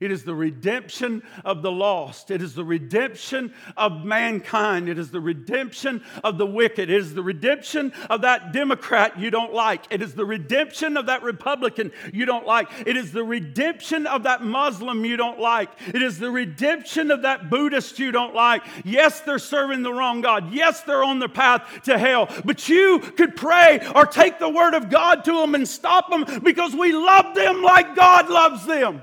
[0.00, 2.30] It is the redemption of the lost.
[2.30, 4.88] It is the redemption of mankind.
[4.88, 6.88] It is the redemption of the wicked.
[6.88, 9.84] It is the redemption of that Democrat you don't like.
[9.90, 12.68] It is the redemption of that Republican you don't like.
[12.86, 15.68] It is the redemption of that Muslim you don't like.
[15.88, 18.62] It is the redemption of that Buddhist you don't like.
[18.86, 20.50] Yes, they're serving the wrong God.
[20.50, 22.26] Yes, they're on the path to hell.
[22.46, 26.24] But you could pray or take the word of God to them and stop them
[26.42, 29.02] because we love them like God loves them.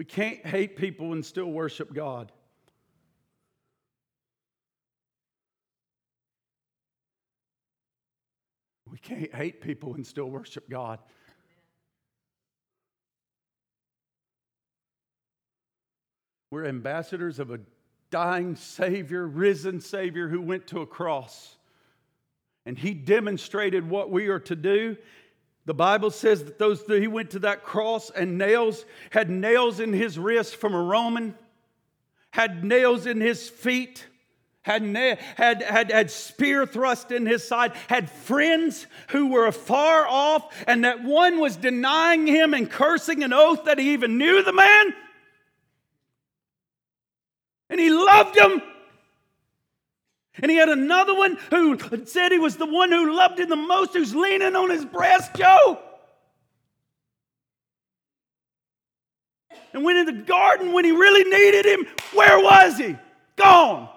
[0.00, 2.32] We can't hate people and still worship God.
[8.90, 11.00] We can't hate people and still worship God.
[16.50, 17.60] We're ambassadors of a
[18.10, 21.58] dying Savior, risen Savior who went to a cross.
[22.64, 24.96] And He demonstrated what we are to do.
[25.70, 29.92] The Bible says that those he went to that cross and nails had nails in
[29.92, 31.36] his wrist from a Roman,
[32.32, 34.04] had nails in his feet
[34.62, 34.82] had,
[35.36, 40.84] had, had, had spear thrust in his side, had friends who were afar off, and
[40.84, 44.92] that one was denying him and cursing an oath that he even knew the man.
[47.68, 48.60] And he loved him.
[50.42, 53.56] And he had another one who said he was the one who loved him the
[53.56, 55.78] most, who's leaning on his breast, Joe.
[59.72, 61.86] And when in the garden when he really needed him.
[62.12, 62.96] Where was he?
[63.36, 63.88] Gone.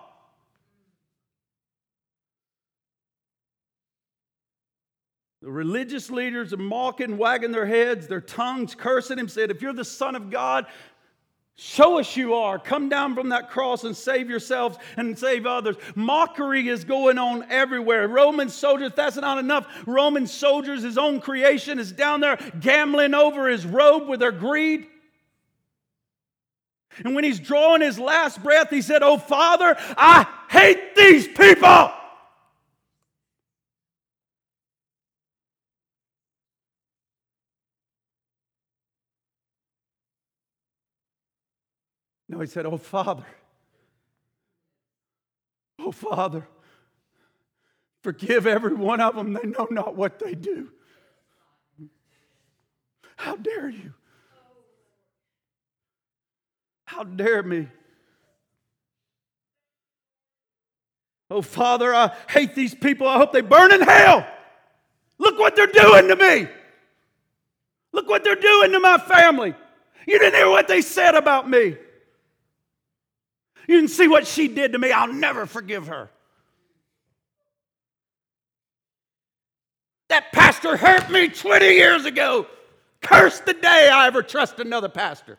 [5.42, 9.74] The religious leaders are mocking, wagging their heads, their tongues cursing him, said, If you're
[9.74, 10.68] the Son of God,
[11.56, 12.58] show us you are.
[12.60, 15.76] Come down from that cross and save yourselves and save others.
[15.96, 18.08] Mockery is going on everywhere.
[18.08, 19.68] Roman soldiers, that's not enough.
[19.86, 24.88] Roman soldiers, his own creation, is down there gambling over his robe with their greed.
[27.04, 31.92] And when he's drawing his last breath, he said, Oh, Father, I hate these people.
[42.44, 43.24] He said, Oh, Father,
[45.80, 46.46] oh, Father,
[48.02, 49.32] forgive every one of them.
[49.32, 50.70] They know not what they do.
[53.16, 53.94] How dare you?
[56.84, 57.70] How dare me?
[61.30, 63.08] Oh, Father, I hate these people.
[63.08, 64.28] I hope they burn in hell.
[65.18, 66.50] Look what they're doing to me.
[67.94, 69.56] Look what they're doing to my family.
[70.06, 71.78] You didn't hear what they said about me.
[73.68, 74.92] You didn't see what she did to me.
[74.92, 76.10] I'll never forgive her.
[80.10, 82.46] That pastor hurt me 20 years ago.
[83.02, 85.38] Curse the day I ever trust another pastor.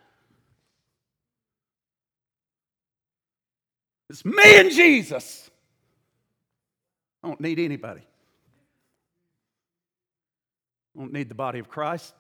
[4.11, 5.51] It's me and Jesus.
[7.23, 8.03] I don't need anybody.
[10.95, 12.15] I don't need the body of Christ.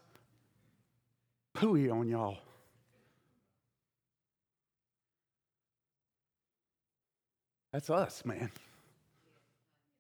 [1.54, 2.38] Pooey on y'all.
[7.74, 8.52] That's us, man.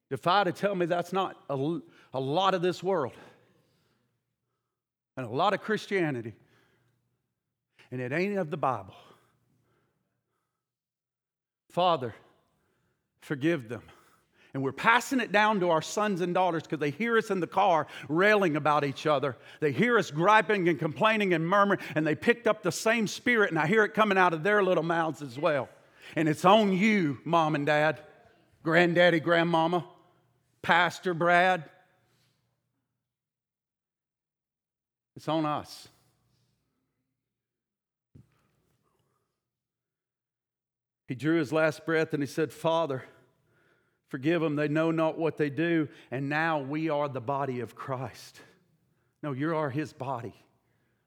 [0.08, 1.80] Defy to tell me that's not a,
[2.12, 3.14] a lot of this world
[5.16, 6.34] and a lot of Christianity,
[7.90, 8.94] and it ain't of the Bible.
[11.68, 12.14] Father,
[13.20, 13.82] forgive them.
[14.52, 17.40] And we're passing it down to our sons and daughters because they hear us in
[17.40, 19.36] the car railing about each other.
[19.58, 23.50] They hear us griping and complaining and murmuring, and they picked up the same spirit,
[23.50, 25.68] and I hear it coming out of their little mouths as well.
[26.16, 28.00] And it's on you, mom and dad,
[28.62, 29.86] granddaddy, grandmama,
[30.62, 31.64] Pastor Brad.
[35.16, 35.88] It's on us.
[41.06, 43.04] He drew his last breath and he said, Father,
[44.08, 44.56] forgive them.
[44.56, 45.88] They know not what they do.
[46.10, 48.40] And now we are the body of Christ.
[49.22, 50.34] No, you are his body.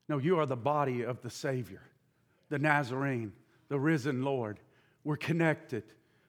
[0.07, 1.81] No, you are the body of the Savior,
[2.49, 3.33] the Nazarene,
[3.69, 4.59] the risen Lord.
[5.07, 5.83] We're connected.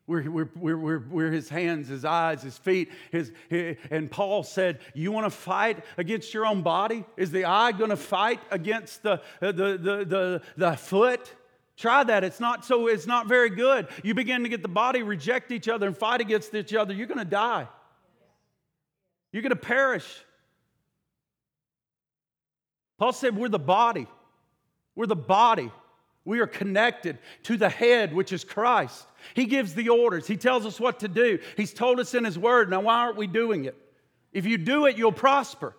[0.07, 2.93] We're, we're, we're, we're, his hands, his eyes, his feet.
[3.11, 7.05] His, his and Paul said, You want to fight against your own body?
[7.16, 11.35] Is the eye going to fight against the, uh, the, the, the, the foot?
[11.76, 12.22] Try that.
[12.22, 13.89] It's not so, it's not very good.
[14.05, 17.09] You begin to get the body reject each other and fight against each other, you're
[17.09, 17.66] going to die.
[19.33, 20.07] You're going to perish.
[22.97, 24.07] Paul said, We're the body.
[24.95, 25.72] We're the body.
[26.29, 29.07] We are connected to the head, which is Christ.
[29.33, 31.39] He gives the orders, He tells us what to do.
[31.57, 32.68] He's told us in His Word.
[32.68, 33.74] Now, why aren't we doing it?
[34.31, 35.74] If you do it, you'll prosper.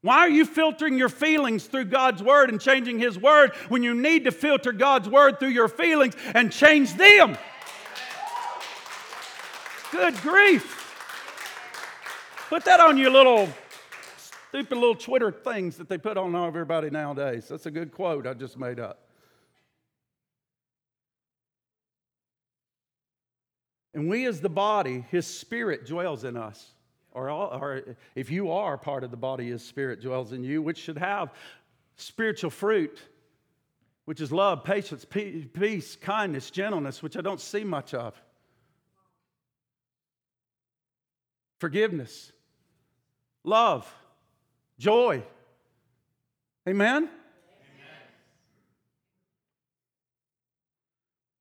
[0.00, 3.96] Why are you filtering your feelings through God's Word and changing His Word when you
[3.96, 7.36] need to filter God's Word through your feelings and change them?
[9.90, 10.82] Good grief.
[12.48, 13.48] Put that on your little
[14.18, 17.48] stupid little Twitter things that they put on everybody nowadays.
[17.48, 19.03] That's a good quote I just made up.
[23.94, 26.72] And we, as the body, His Spirit dwells in us.
[27.12, 30.78] Or, or if you are part of the body, His Spirit dwells in you, which
[30.78, 31.32] should have
[31.96, 33.00] spiritual fruit
[34.04, 38.14] which is love, patience, peace, kindness, gentleness, which I don't see much of.
[41.58, 42.32] Forgiveness,
[43.42, 43.90] love,
[44.78, 45.22] joy.
[46.68, 46.96] Amen?
[46.96, 47.08] Amen?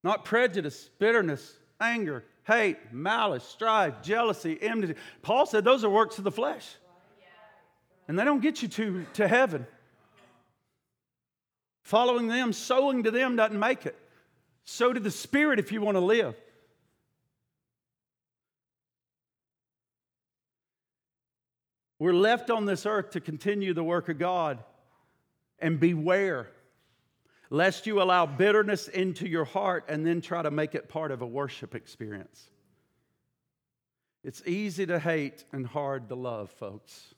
[0.03, 4.95] Not prejudice, bitterness, anger, hate, malice, strife, jealousy, enmity.
[5.21, 6.67] Paul said those are works of the flesh.
[8.07, 9.65] And they don't get you to, to heaven.
[11.83, 13.97] Following them, sowing to them doesn't make it.
[14.65, 16.35] So to the Spirit if you want to live.
[21.99, 24.59] We're left on this earth to continue the work of God.
[25.59, 26.49] And beware
[27.53, 31.21] lest you allow bitterness into your heart and then try to make it part of
[31.21, 32.49] a worship experience.
[34.23, 37.13] It's easy to hate and hard to love, folks.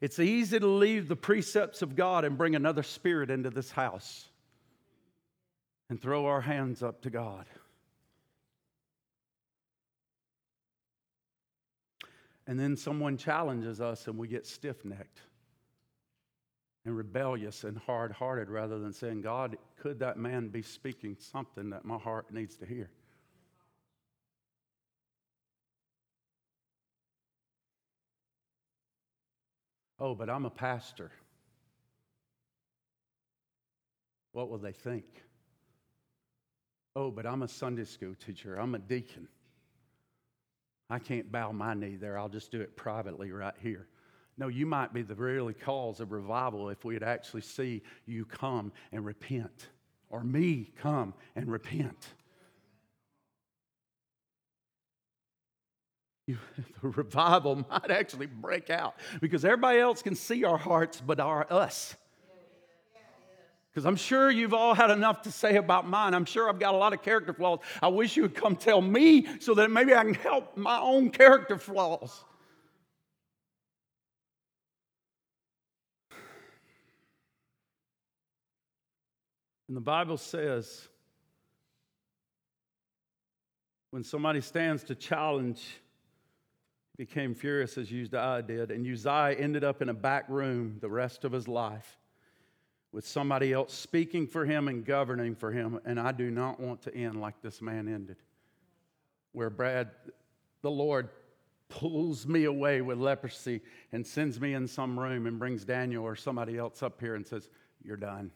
[0.00, 4.26] It's easy to leave the precepts of God and bring another spirit into this house
[5.90, 7.44] and throw our hands up to God.
[12.46, 15.20] And then someone challenges us and we get stiff necked
[16.84, 21.70] and rebellious and hard hearted rather than saying, God, could that man be speaking something
[21.70, 22.90] that my heart needs to hear?
[30.00, 31.12] Oh, but I'm a pastor.
[34.32, 35.04] What will they think?
[36.96, 38.56] Oh, but I'm a Sunday school teacher.
[38.56, 39.28] I'm a deacon.
[40.90, 42.18] I can't bow my knee there.
[42.18, 43.86] I'll just do it privately right here.
[44.42, 48.72] No, you might be the really cause of revival if we'd actually see you come
[48.90, 49.68] and repent,
[50.10, 52.08] or me come and repent.
[56.26, 56.38] you,
[56.82, 61.46] the revival might actually break out because everybody else can see our hearts but our
[61.48, 61.94] us.
[63.70, 66.14] Because i'm sure you've all had enough to say about mine.
[66.14, 67.60] I'm sure i've got a lot of character flaws.
[67.80, 71.10] I wish you would come tell me so that maybe i can help my own
[71.10, 72.24] character flaws
[79.72, 80.86] and the bible says
[83.88, 85.66] when somebody stands to challenge
[86.98, 91.24] became furious as Uzziah did, and Uzziah ended up in a back room the rest
[91.24, 91.96] of his life
[92.92, 95.80] with somebody else speaking for him and governing for him.
[95.86, 98.16] And I do not want to end like this man ended,
[99.32, 99.88] where Brad,
[100.60, 101.08] the Lord,
[101.70, 106.14] pulls me away with leprosy and sends me in some room and brings Daniel or
[106.14, 107.48] somebody else up here and says,
[107.82, 108.30] You're done.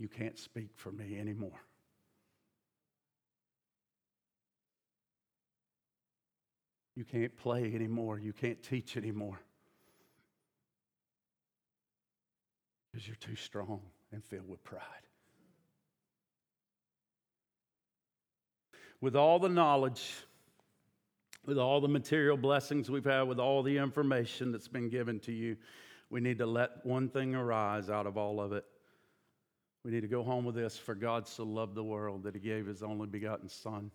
[0.00, 1.60] You can't speak for me anymore.
[6.96, 8.18] You can't play anymore.
[8.18, 9.38] You can't teach anymore.
[12.90, 14.80] Because you're too strong and filled with pride.
[19.02, 20.14] With all the knowledge,
[21.44, 25.32] with all the material blessings we've had, with all the information that's been given to
[25.32, 25.58] you,
[26.08, 28.64] we need to let one thing arise out of all of it.
[29.84, 32.40] We need to go home with this for God so loved the world that he
[32.40, 33.90] gave his only begotten Son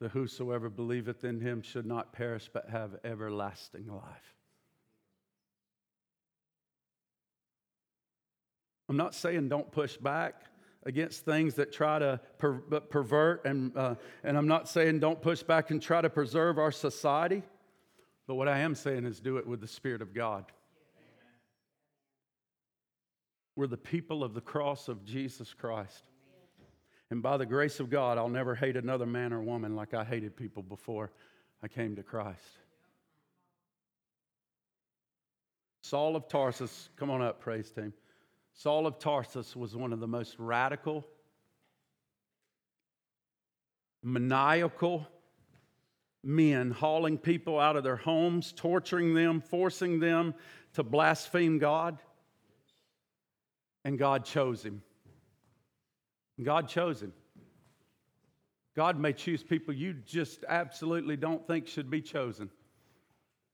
[0.00, 4.34] that whosoever believeth in him should not perish but have everlasting life.
[8.88, 10.44] I'm not saying don't push back
[10.84, 15.42] against things that try to per- pervert, and, uh, and I'm not saying don't push
[15.42, 17.42] back and try to preserve our society,
[18.26, 20.46] but what I am saying is do it with the Spirit of God.
[23.58, 26.04] We're the people of the cross of Jesus Christ.
[27.10, 30.04] And by the grace of God, I'll never hate another man or woman like I
[30.04, 31.10] hated people before
[31.60, 32.38] I came to Christ.
[35.80, 37.92] Saul of Tarsus, come on up, praise team.
[38.54, 41.04] Saul of Tarsus was one of the most radical,
[44.04, 45.04] maniacal
[46.22, 50.32] men, hauling people out of their homes, torturing them, forcing them
[50.74, 51.98] to blaspheme God.
[53.88, 54.82] And God chose him.
[56.44, 57.14] God chose him.
[58.76, 62.50] God may choose people you just absolutely don't think should be chosen.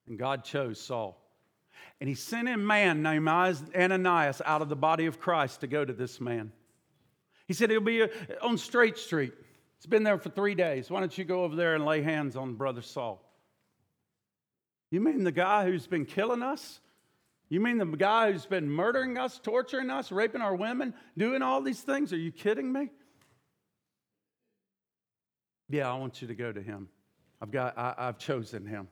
[0.09, 1.25] And God chose Saul.
[2.01, 5.85] And he sent a man named Ananias out of the body of Christ to go
[5.85, 6.51] to this man.
[7.47, 8.09] He said, He'll be uh,
[8.43, 9.35] on Straight Street.
[9.77, 10.91] It's been there for three days.
[10.91, 13.23] Why don't you go over there and lay hands on Brother Saul?
[14.91, 16.81] You mean the guy who's been killing us?
[17.49, 21.61] You mean the guy who's been murdering us, torturing us, raping our women, doing all
[21.61, 22.13] these things?
[22.13, 22.91] Are you kidding me?
[25.69, 26.89] Yeah, I want you to go to him.
[27.41, 28.89] I've got I, I've chosen him.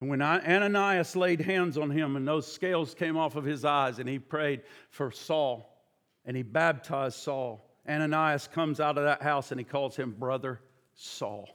[0.00, 4.00] And when Ananias laid hands on him and those scales came off of his eyes
[4.00, 5.72] and he prayed for Saul
[6.24, 10.60] and he baptized Saul, Ananias comes out of that house and he calls him brother
[10.94, 11.48] Saul.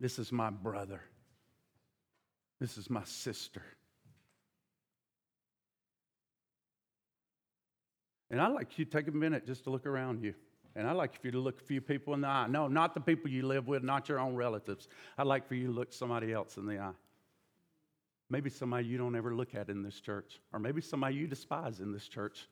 [0.00, 1.02] This is my brother.
[2.60, 3.62] This is my sister.
[8.30, 10.34] And I'd like you to take a minute just to look around you.
[10.74, 12.46] And I'd like for you to look a few people in the eye.
[12.48, 14.88] No, not the people you live with, not your own relatives.
[15.16, 16.92] I'd like for you to look somebody else in the eye.
[18.28, 21.80] Maybe somebody you don't ever look at in this church, or maybe somebody you despise
[21.80, 22.48] in this church.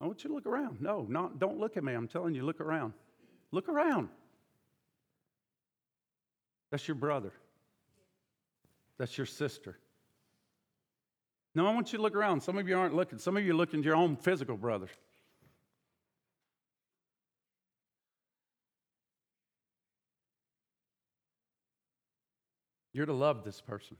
[0.00, 0.80] I want you to look around.
[0.80, 1.92] No, not, don't look at me.
[1.92, 2.94] I'm telling you, look around.
[3.52, 4.08] Look around.
[6.72, 7.32] That's your brother.
[8.98, 9.76] That's your sister.
[11.54, 12.42] Now, I want you to look around.
[12.42, 13.18] Some of you aren't looking.
[13.18, 14.88] Some of you are looking at your own physical brother.
[22.94, 23.98] You're to love this person.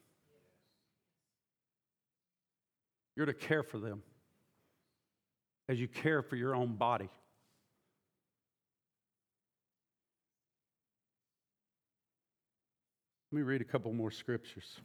[3.16, 4.02] You're to care for them
[5.68, 7.10] as you care for your own body.
[13.32, 14.78] Let me read a couple more scriptures.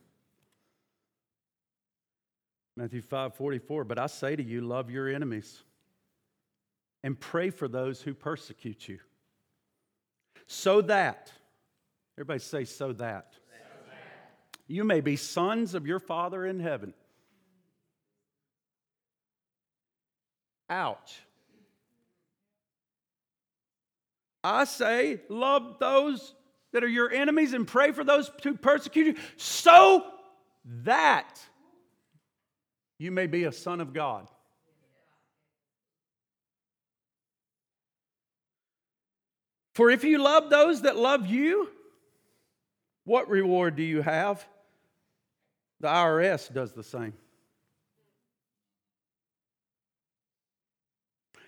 [2.78, 3.84] Matthew 5 44.
[3.84, 5.64] But I say to you, love your enemies
[7.04, 9.00] and pray for those who persecute you.
[10.46, 11.30] So that,
[12.18, 13.40] everybody say, so that, so
[13.90, 14.60] that.
[14.68, 16.94] you may be sons of your Father in heaven.
[20.70, 21.20] Ouch.
[24.42, 26.34] I say, love those
[26.78, 30.06] that are your enemies and pray for those who persecute you, so
[30.84, 31.40] that
[33.00, 34.28] you may be a son of God.
[39.74, 41.68] For if you love those that love you,
[43.06, 44.46] what reward do you have?
[45.80, 47.14] The IRS does the same.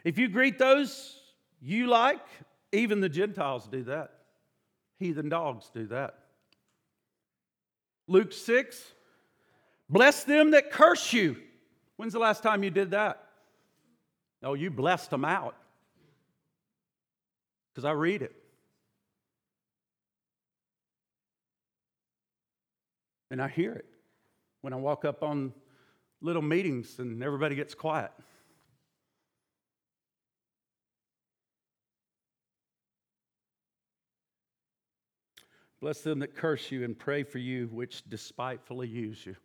[0.03, 1.15] If you greet those
[1.61, 2.25] you like,
[2.71, 4.18] even the Gentiles do that.
[4.99, 6.15] Heathen dogs do that.
[8.07, 8.93] Luke 6
[9.89, 11.35] Bless them that curse you.
[11.97, 13.23] When's the last time you did that?
[14.43, 15.55] Oh, you blessed them out.
[17.73, 18.35] Because I read it.
[23.31, 23.85] And I hear it
[24.61, 25.53] when I walk up on
[26.21, 28.11] little meetings and everybody gets quiet.
[35.81, 39.35] Bless them that curse you and pray for you, which despitefully use you.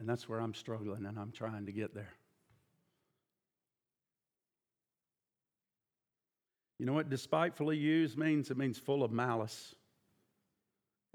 [0.00, 2.14] And that's where I'm struggling and I'm trying to get there.
[6.78, 8.50] You know what despitefully used means?
[8.50, 9.74] It means full of malice.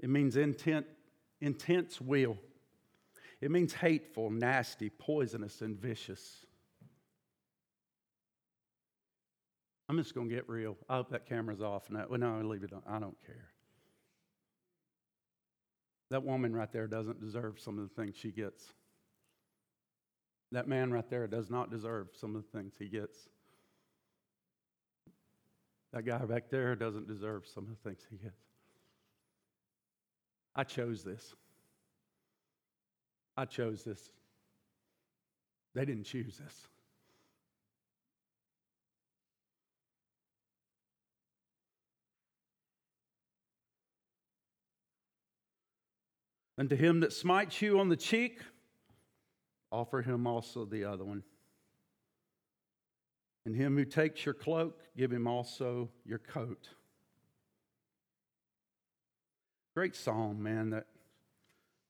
[0.00, 0.86] It means intent,
[1.40, 2.36] intense will.
[3.40, 6.44] It means hateful, nasty, poisonous, and vicious.
[9.88, 10.76] I'm just going to get real.
[10.88, 11.90] I hope that camera's off.
[11.90, 12.82] No, no, I'll leave it on.
[12.86, 13.53] I don't care.
[16.14, 18.72] That woman right there doesn't deserve some of the things she gets.
[20.52, 23.18] That man right there does not deserve some of the things he gets.
[25.92, 28.44] That guy back there doesn't deserve some of the things he gets.
[30.54, 31.34] I chose this.
[33.36, 34.08] I chose this.
[35.74, 36.68] They didn't choose this.
[46.56, 48.40] And to him that smites you on the cheek,
[49.72, 51.24] offer him also the other one.
[53.44, 56.68] And him who takes your cloak, give him also your coat.
[59.74, 60.86] Great song, man, that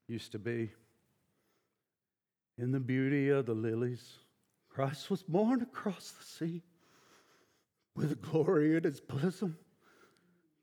[0.09, 0.71] used to be.
[2.57, 4.19] In the beauty of the lilies,
[4.71, 6.62] Christ was born across the sea
[7.95, 9.59] with a glory in his bosom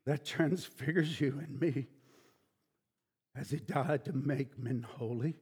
[0.04, 1.86] that transfigures you and me
[3.34, 5.34] as he died to make men holy.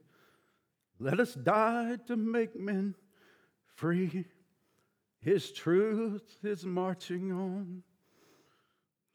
[0.99, 2.95] Let us die to make men
[3.74, 4.26] free.
[5.20, 7.82] His truth is marching on.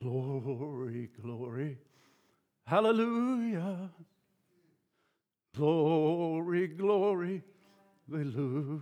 [0.01, 1.77] Glory, glory,
[2.65, 3.91] hallelujah.
[5.55, 7.43] Glory, glory,
[8.11, 8.81] hallelujah.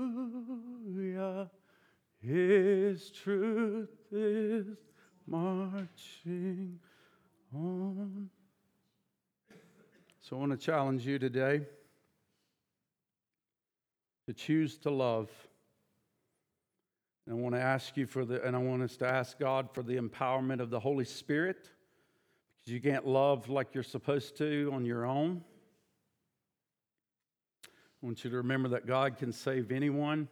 [2.26, 4.78] His truth is
[5.28, 6.80] marching
[7.54, 8.30] on.
[10.22, 11.62] So I want to challenge you today
[14.26, 15.30] to choose to love
[17.26, 19.70] And I want to ask you for the, and I want us to ask God
[19.72, 21.70] for the empowerment of the Holy Spirit
[22.60, 25.44] because you can't love like you're supposed to on your own.
[27.66, 30.28] I want you to remember that God can save anyone.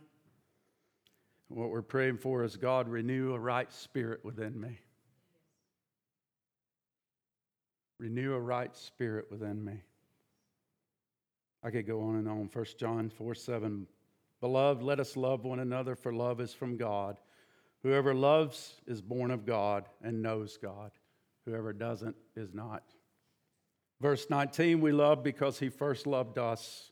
[1.54, 4.80] What we're praying for is God renew a right spirit within me.
[7.99, 9.82] Renew a right spirit within me.
[11.62, 12.49] I could go on and on.
[12.52, 13.86] 1 John 4 7.
[14.39, 17.18] Beloved, let us love one another, for love is from God.
[17.84, 20.91] Whoever loves is born of God and knows God.
[21.45, 22.84] Whoever doesn't is not.
[23.99, 26.91] Verse 19, we love because he first loved us.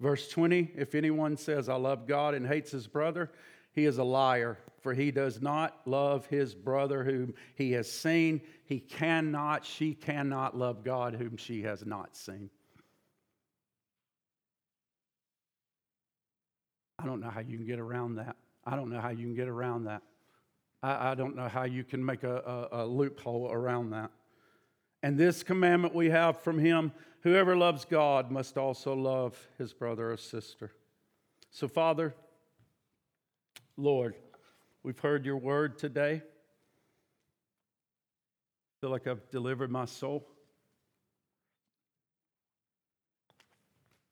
[0.00, 3.30] Verse 20, if anyone says, I love God and hates his brother,
[3.76, 8.40] he is a liar, for he does not love his brother whom he has seen.
[8.64, 12.48] He cannot, she cannot love God whom she has not seen.
[16.98, 18.36] I don't know how you can get around that.
[18.64, 20.02] I don't know how you can get around that.
[20.82, 24.10] I, I don't know how you can make a, a, a loophole around that.
[25.02, 30.12] And this commandment we have from him whoever loves God must also love his brother
[30.12, 30.72] or sister.
[31.50, 32.14] So, Father,
[33.76, 34.14] Lord,
[34.82, 36.22] we've heard your word today.
[36.22, 36.22] I
[38.80, 40.26] feel like I've delivered my soul.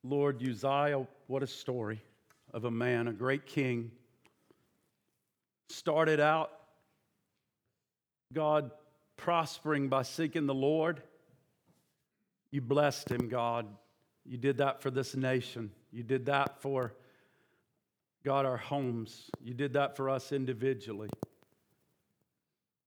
[0.03, 2.03] Lord, Uzziah, oh, what a story
[2.53, 3.91] of a man, a great king.
[5.71, 6.51] Started out,
[8.35, 8.71] God
[9.17, 11.03] prospering by seeking the Lord.
[12.51, 13.67] You blessed him, God.
[14.27, 15.71] You did that for this nation.
[15.91, 16.93] You did that for,
[18.25, 19.31] God, our homes.
[19.43, 21.11] You did that for us individually.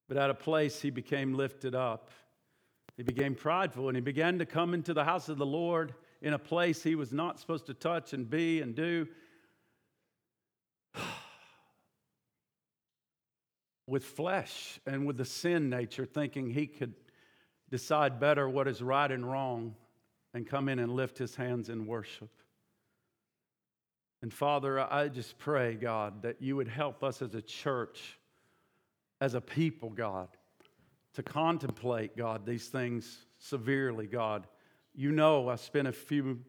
[0.08, 2.10] But at a place, he became lifted up.
[2.96, 6.34] He became prideful and he began to come into the house of the Lord in
[6.34, 9.08] a place he was not supposed to touch and be and do.
[13.86, 16.96] with flesh and with the sin nature, thinking he could
[17.70, 19.76] decide better what is right and wrong
[20.34, 22.32] and come in and lift his hands in worship.
[24.22, 28.18] And Father, I just pray, God, that you would help us as a church,
[29.22, 30.28] as a people, God,
[31.14, 34.48] to contemplate, God, these things severely, God.
[34.96, 36.40] You know, I spent a few,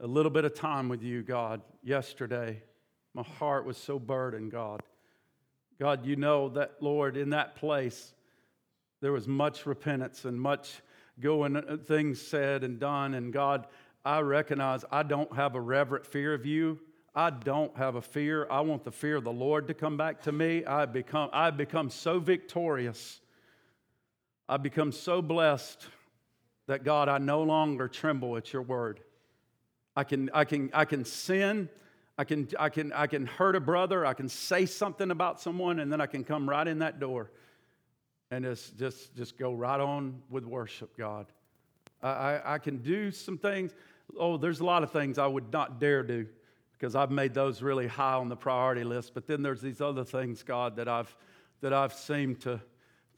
[0.00, 2.60] a little bit of time with you, God, yesterday.
[3.14, 4.82] My heart was so burdened, God.
[5.78, 8.14] God, you know that, Lord, in that place,
[9.00, 10.82] there was much repentance and much
[11.20, 13.14] going, uh, things said and done.
[13.14, 13.66] And God,
[14.04, 16.80] I recognize I don't have a reverent fear of you.
[17.16, 18.46] I don't have a fear.
[18.50, 20.64] I want the fear of the Lord to come back to me.
[20.64, 23.20] I become, I become so victorious.
[24.48, 25.86] I become so blessed
[26.68, 29.00] that God, I no longer tremble at your word.
[29.96, 31.68] I can, I can, I can sin
[32.18, 35.80] I can, I, can, I can hurt a brother, I can say something about someone,
[35.80, 37.30] and then I can come right in that door
[38.30, 41.26] and just, just, just go right on with worship, God.
[42.02, 43.74] I, I, I can do some things.
[44.18, 46.26] Oh, there's a lot of things I would not dare do
[46.78, 49.14] because I've made those really high on the priority list.
[49.14, 51.14] But then there's these other things, God, that I've,
[51.60, 52.60] that I've seemed to,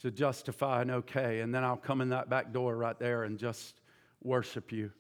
[0.01, 1.41] to justify and okay.
[1.41, 3.81] And then I'll come in that back door right there and just
[4.23, 4.93] worship you.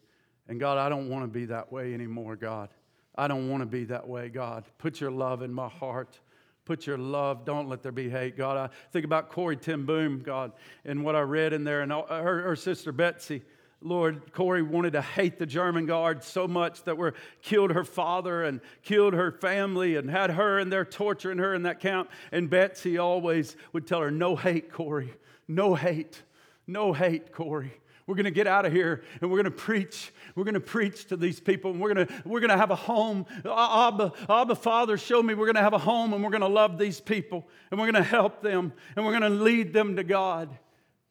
[0.48, 2.70] And God, I don't want to be that way anymore, God.
[3.16, 4.64] I don't want to be that way, God.
[4.78, 6.18] Put your love in my heart.
[6.64, 7.44] Put your love.
[7.44, 8.56] Don't let there be hate, God.
[8.56, 10.52] I think about Corrie ten Boom, God,
[10.84, 13.42] and what I read in there, and uh, her, her sister Betsy.
[13.80, 18.42] Lord, Corrie wanted to hate the German guard so much that were killed her father
[18.42, 22.10] and killed her family and had her and they're torturing her in that camp.
[22.32, 25.14] And Betsy always would tell her, No hate, Corrie.
[25.46, 26.22] No hate.
[26.66, 27.72] No hate, Corrie.
[28.08, 30.12] We're going to get out of here and we're going to preach.
[30.34, 32.70] We're going to preach to these people and we're going to, we're going to have
[32.70, 33.26] a home.
[33.44, 36.48] Abba, Abba, Father, show me we're going to have a home and we're going to
[36.48, 39.96] love these people and we're going to help them and we're going to lead them
[39.96, 40.48] to God.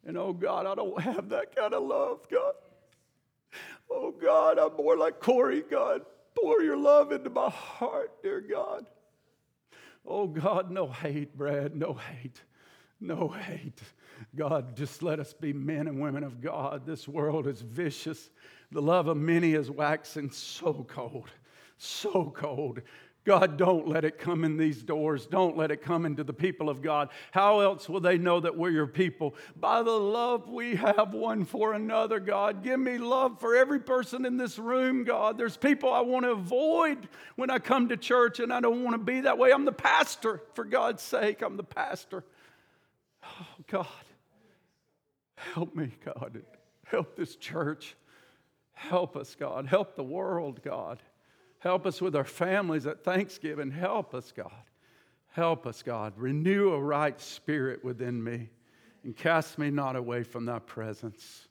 [0.08, 2.54] And oh God, I don't have that kind of love, God.
[3.92, 6.02] Oh God, I'm more like Corrie, God.
[6.34, 8.86] Pour your love into my heart, dear God.
[10.06, 12.42] Oh God, no hate, Brad, no hate,
[13.02, 13.82] no hate.
[14.36, 16.86] God, just let us be men and women of God.
[16.86, 18.30] This world is vicious.
[18.72, 21.30] The love of many is waxing so cold,
[21.78, 22.82] so cold.
[23.28, 25.26] God, don't let it come in these doors.
[25.26, 27.10] Don't let it come into the people of God.
[27.32, 29.36] How else will they know that we're your people?
[29.58, 32.64] By the love we have one for another, God.
[32.64, 35.38] Give me love for every person in this room, God.
[35.38, 38.94] There's people I want to avoid when I come to church, and I don't want
[38.94, 39.52] to be that way.
[39.52, 41.42] I'm the pastor, for God's sake.
[41.42, 42.24] I'm the pastor.
[43.26, 43.88] Oh, God.
[45.36, 46.44] Help me, God.
[46.86, 47.98] Help this church.
[48.72, 49.68] Help us, God.
[49.68, 51.00] Help the world, God.
[51.60, 53.72] Help us with our families at Thanksgiving.
[53.72, 54.52] Help us, God.
[55.30, 56.14] Help us, God.
[56.18, 58.50] Renew a right spirit within me
[59.04, 61.48] and cast me not away from thy presence.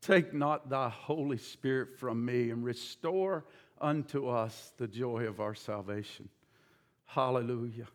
[0.00, 3.44] Take not thy Holy Spirit from me and restore
[3.80, 6.28] unto us the joy of our salvation.
[7.06, 7.88] Hallelujah.